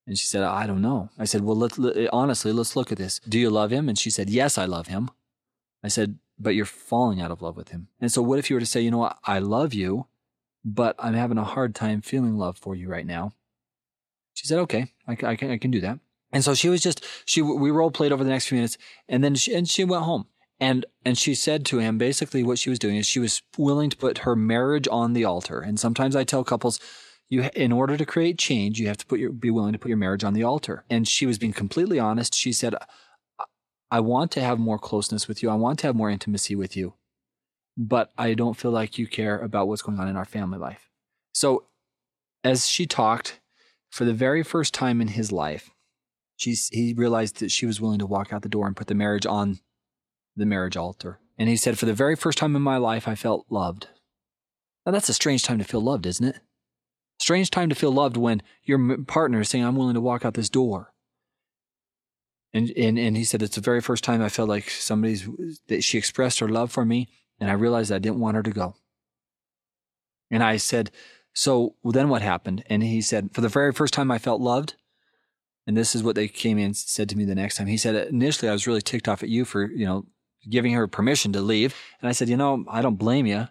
[0.07, 1.11] And she said, I don't know.
[1.19, 3.21] I said, well, let, let, uh, honestly, let's look at this.
[3.29, 3.89] Do you love him?
[3.89, 5.11] And she said, yes, I love him.
[5.85, 7.89] I said, but you're falling out of love with him.
[8.01, 9.19] And so what if you were to say, you know what?
[9.25, 10.07] I love you,
[10.65, 13.33] but I'm having a hard time feeling love for you right now.
[14.35, 15.99] She said, okay, I, I, can, I can do that.
[16.33, 18.79] And so she was just, she, we role played over the next few minutes
[19.09, 20.27] and then she, and she went home.
[20.61, 23.89] And, and she said to him, basically what she was doing is she was willing
[23.91, 25.61] to put her marriage on the altar.
[25.61, 26.79] And sometimes I tell couples,
[27.31, 29.89] you, in order to create change, you have to put your, be willing to put
[29.89, 30.85] your marriage on the altar.
[30.91, 32.35] And she was being completely honest.
[32.35, 32.75] She said,
[33.91, 35.49] I want to have more closeness with you.
[35.49, 36.95] I want to have more intimacy with you,
[37.77, 40.91] but I don't feel like you care about what's going on in our family life.
[41.33, 41.65] So
[42.45, 43.41] as she talked
[43.91, 45.71] for the very first time in his life,
[46.41, 48.95] she's, he realized that she was willing to walk out the door and put the
[48.95, 49.61] marriage on
[50.35, 51.21] the marriage altar.
[51.39, 53.89] And he said, For the very first time in my life, I felt loved.
[54.85, 56.41] Now, that's a strange time to feel loved, isn't it?
[57.19, 60.35] Strange time to feel loved when your partner is saying, I'm willing to walk out
[60.35, 60.95] this door.
[62.55, 65.29] And, and, and he said, It's the very first time I felt like somebody's,
[65.69, 68.51] that she expressed her love for me, and I realized I didn't want her to
[68.51, 68.77] go.
[70.31, 70.91] And I said,
[71.35, 72.65] So then what happened?
[72.69, 74.77] And he said, For the very first time I felt loved,
[75.67, 77.67] and this is what they came in and said to me the next time.
[77.67, 80.07] He said, Initially, I was really ticked off at you for, you know,
[80.49, 81.75] giving her permission to leave.
[82.01, 83.49] And I said, you know, I don't blame you,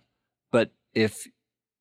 [0.52, 1.28] but if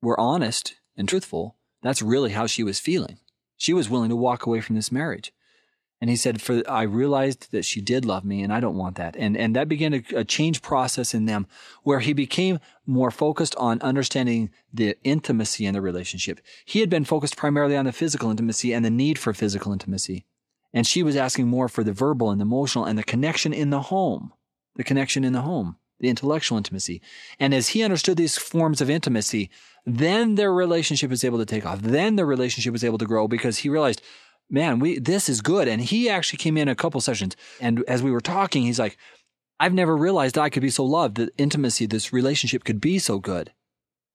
[0.03, 3.19] we're honest and truthful, that's really how she was feeling.
[3.57, 5.33] She was willing to walk away from this marriage.
[6.01, 8.97] And he said, for I realized that she did love me and I don't want
[8.97, 9.17] that.
[9.17, 11.47] And, and that began a, a change process in them
[11.83, 16.41] where he became more focused on understanding the intimacy in the relationship.
[16.65, 20.25] He had been focused primarily on the physical intimacy and the need for physical intimacy.
[20.73, 23.71] And she was asking more for the verbal and the emotional and the connection in
[23.71, 24.33] the home
[24.79, 27.03] the connection in the home, the intellectual intimacy.
[27.39, 29.51] And as he understood these forms of intimacy,
[29.85, 31.83] then their relationship was able to take off.
[31.83, 34.01] Then their relationship was able to grow because he realized,
[34.51, 35.69] man, we this is good.
[35.69, 38.97] And he actually came in a couple sessions, and as we were talking, he's like,
[39.61, 43.19] I've never realized I could be so loved, that intimacy, this relationship could be so
[43.19, 43.53] good.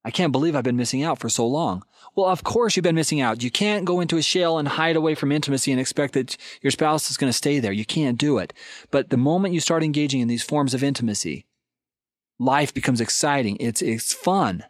[0.06, 1.84] I can't believe I've been missing out for so long.
[2.16, 3.42] Well, of course you've been missing out.
[3.42, 6.72] You can't go into a shell and hide away from intimacy and expect that your
[6.72, 7.72] spouse is going to stay there.
[7.72, 8.54] You can't do it.
[8.92, 11.46] But the moment you start engaging in these forms of intimacy,
[12.38, 13.56] life becomes exciting.
[13.60, 14.66] It's, it's fun.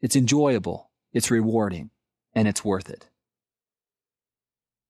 [0.00, 0.90] It's enjoyable.
[1.12, 1.90] It's rewarding
[2.34, 3.08] and it's worth it.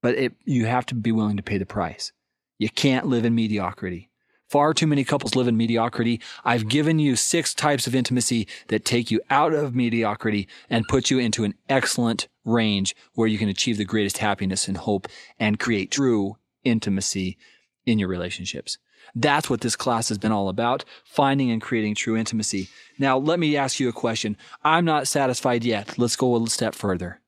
[0.02, 2.12] But it, you have to be willing to pay the price.
[2.58, 4.10] You can't live in mediocrity.
[4.48, 6.22] Far too many couples live in mediocrity.
[6.42, 11.10] I've given you six types of intimacy that take you out of mediocrity and put
[11.10, 15.06] you into an excellent range where you can achieve the greatest happiness and hope
[15.38, 17.36] and create true intimacy
[17.84, 18.78] in your relationships.
[19.14, 22.68] That's what this class has been all about, finding and creating true intimacy.
[22.98, 24.36] Now, let me ask you a question.
[24.64, 25.98] I'm not satisfied yet.
[25.98, 27.20] Let's go a step further.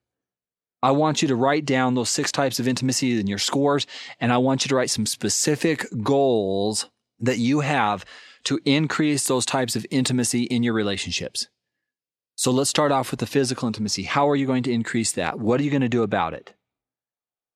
[0.82, 3.86] I want you to write down those six types of intimacy in your scores,
[4.18, 8.04] and I want you to write some specific goals that you have
[8.44, 11.48] to increase those types of intimacy in your relationships.
[12.34, 14.04] So let's start off with the physical intimacy.
[14.04, 15.38] How are you going to increase that?
[15.38, 16.54] What are you going to do about it?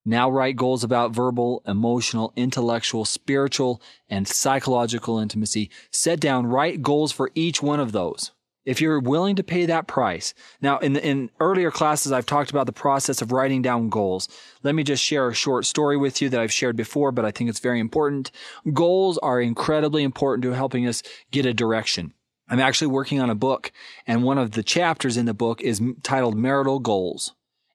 [0.05, 5.71] Now write goals about verbal, emotional, intellectual, spiritual, and psychological intimacy.
[5.91, 8.33] Set down, write goals for each one of those.
[8.65, 10.33] If you're willing to pay that price.
[10.61, 14.29] Now, in, in earlier classes, I've talked about the process of writing down goals.
[14.63, 17.31] Let me just share a short story with you that I've shared before, but I
[17.31, 18.31] think it's very important.
[18.73, 22.15] Goals are incredibly important to helping us get a direction.
[22.49, 23.73] I'm actually working on a book,
[24.07, 27.35] and one of the chapters in the book is titled Marital Goals.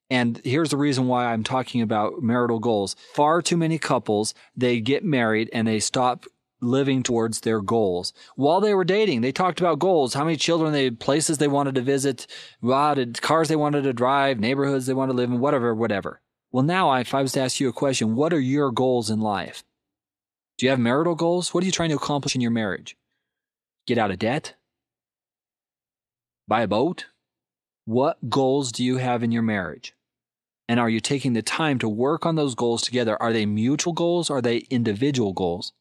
[0.09, 2.95] And here's the reason why I'm talking about marital goals.
[3.13, 6.25] Far too many couples, they get married and they stop
[6.61, 8.13] living towards their goals.
[8.35, 11.47] While they were dating, they talked about goals, how many children they had, places they
[11.47, 12.27] wanted to visit,
[12.61, 16.21] cars they wanted to drive, neighborhoods they wanted to live in, whatever, whatever.
[16.51, 19.21] Well, now if I was to ask you a question, what are your goals in
[19.21, 19.63] life?
[20.57, 21.53] Do you have marital goals?
[21.53, 22.97] What are you trying to accomplish in your marriage?
[23.87, 24.55] Get out of debt?
[26.47, 27.05] Buy a boat?
[27.85, 29.93] What goals do you have in your marriage?
[30.67, 33.19] And are you taking the time to work on those goals together?
[33.21, 34.29] Are they mutual goals?
[34.29, 35.73] Are they individual goals?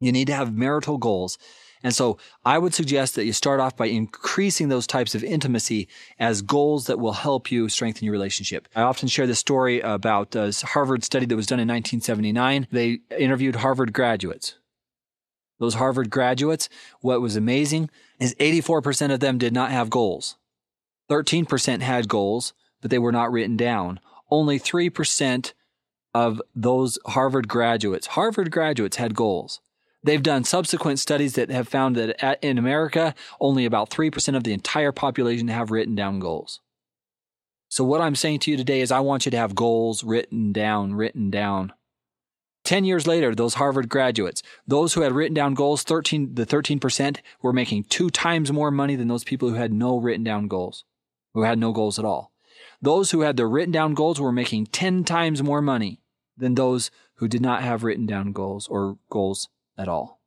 [0.00, 1.38] You need to have marital goals.
[1.82, 5.88] And so I would suggest that you start off by increasing those types of intimacy
[6.18, 8.68] as goals that will help you strengthen your relationship.
[8.74, 12.66] I often share this story about uh, a Harvard study that was done in 1979.
[12.72, 14.56] They interviewed Harvard graduates.
[15.60, 16.68] Those Harvard graduates,
[17.00, 17.90] what was amazing
[18.20, 20.36] is 84% of them did not have goals.
[21.10, 23.98] 13% had goals, but they were not written down.
[24.30, 25.52] Only 3%
[26.14, 29.60] of those Harvard graduates, Harvard graduates had goals.
[30.02, 34.52] They've done subsequent studies that have found that in America, only about 3% of the
[34.52, 36.60] entire population have written down goals.
[37.68, 40.52] So what I'm saying to you today is I want you to have goals written
[40.52, 41.72] down, written down.
[42.64, 47.18] 10 years later, those Harvard graduates, those who had written down goals, 13, the 13%
[47.42, 50.84] were making two times more money than those people who had no written down goals,
[51.34, 52.32] who had no goals at all.
[52.80, 56.00] Those who had their written down goals were making 10 times more money
[56.36, 59.48] than those who did not have written down goals or goals
[59.78, 60.18] at all.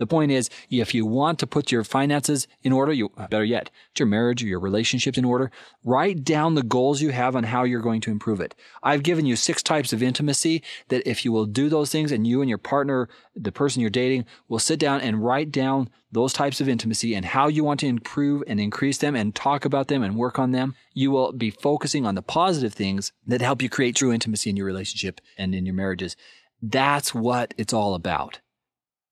[0.00, 3.44] The point is, if you want to put your finances in order, you uh, better
[3.44, 5.50] yet, your marriage or your relationships in order,
[5.84, 8.54] write down the goals you have on how you're going to improve it.
[8.82, 12.26] I've given you six types of intimacy that if you will do those things and
[12.26, 16.32] you and your partner, the person you're dating, will sit down and write down those
[16.32, 19.88] types of intimacy and how you want to improve and increase them and talk about
[19.88, 23.60] them and work on them, you will be focusing on the positive things that help
[23.60, 26.16] you create true intimacy in your relationship and in your marriages.
[26.62, 28.40] That's what it's all about.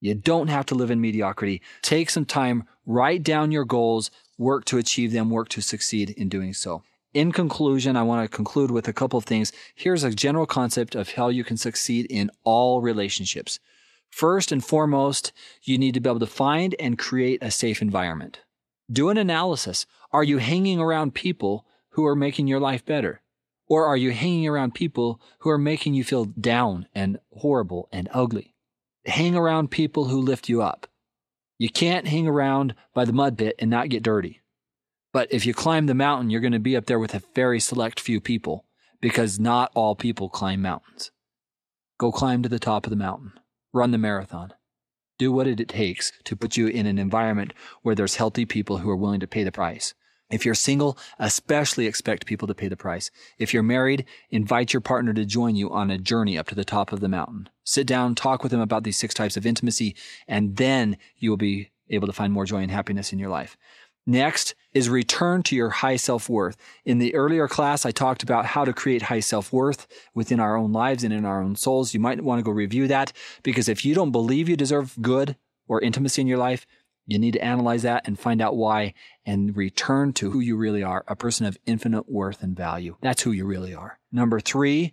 [0.01, 1.61] You don't have to live in mediocrity.
[1.83, 6.29] Take some time, write down your goals, work to achieve them, work to succeed in
[6.29, 6.83] doing so.
[7.15, 9.51] In conclusion, I want to conclude with a couple of things.
[9.75, 13.59] Here's a general concept of how you can succeed in all relationships.
[14.11, 15.33] First and foremost,
[15.63, 18.41] you need to be able to find and create a safe environment.
[18.91, 19.87] Do an analysis.
[20.13, 23.21] Are you hanging around people who are making your life better?
[23.67, 28.09] Or are you hanging around people who are making you feel down and horrible and
[28.13, 28.55] ugly?
[29.09, 30.87] Hang around people who lift you up.
[31.59, 34.41] You can't hang around by the mud pit and not get dirty.
[35.13, 37.59] But if you climb the mountain, you're going to be up there with a very
[37.59, 38.67] select few people
[39.01, 41.11] because not all people climb mountains.
[41.99, 43.33] Go climb to the top of the mountain.
[43.73, 44.53] Run the marathon.
[45.19, 47.53] Do what it takes to put you in an environment
[47.83, 49.95] where there's healthy people who are willing to pay the price.
[50.31, 53.11] If you're single, especially expect people to pay the price.
[53.39, 56.67] If you're married, invite your partner to join you on a journey up to the
[56.67, 57.49] top of the mountain.
[57.65, 61.39] Sit down, talk with them about these six types of intimacy, and then you will
[61.39, 63.57] be able to find more joy and happiness in your life.
[64.07, 66.57] Next is return to your high self worth.
[66.85, 70.57] In the earlier class, I talked about how to create high self worth within our
[70.57, 71.93] own lives and in our own souls.
[71.93, 73.13] You might want to go review that
[73.43, 75.37] because if you don't believe you deserve good
[75.69, 76.67] or intimacy in your life,
[77.09, 78.93] you need to analyze that and find out why
[79.25, 82.97] and return to who you really are, a person of infinite worth and value.
[83.01, 83.99] That's who you really are.
[84.13, 84.93] Number three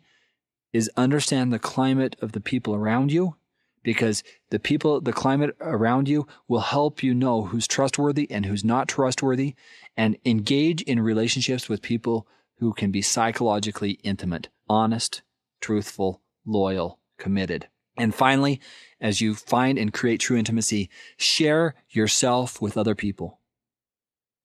[0.72, 3.36] is understand the climate of the people around you
[3.84, 8.63] because the people, the climate around you will help you know who's trustworthy and who's
[8.63, 9.53] not trustworthy
[9.97, 12.28] and engage in relationships with people
[12.59, 15.22] who can be psychologically intimate, honest,
[15.59, 17.68] truthful, loyal, committed.
[17.98, 18.60] And finally,
[19.00, 23.39] as you find and create true intimacy, share yourself with other people.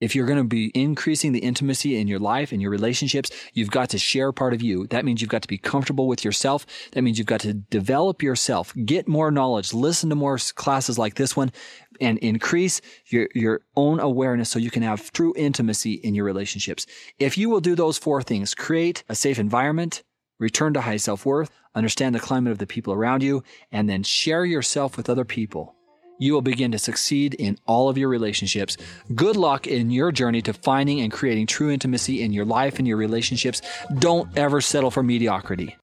[0.01, 3.71] If you're going to be increasing the intimacy in your life and your relationships, you've
[3.71, 4.87] got to share part of you.
[4.87, 6.65] That means you've got to be comfortable with yourself.
[6.93, 11.17] That means you've got to develop yourself, get more knowledge, listen to more classes like
[11.17, 11.53] this one,
[12.01, 16.87] and increase your, your own awareness so you can have true intimacy in your relationships.
[17.19, 20.03] If you will do those four things, create a safe environment,
[20.41, 24.03] return to high self worth, understand the climate of the people around you, and then
[24.03, 25.77] share yourself with other people.
[26.19, 28.77] You will begin to succeed in all of your relationships.
[29.15, 32.87] Good luck in your journey to finding and creating true intimacy in your life and
[32.87, 33.63] your relationships.
[34.01, 35.77] Don't ever settle for mediocrity.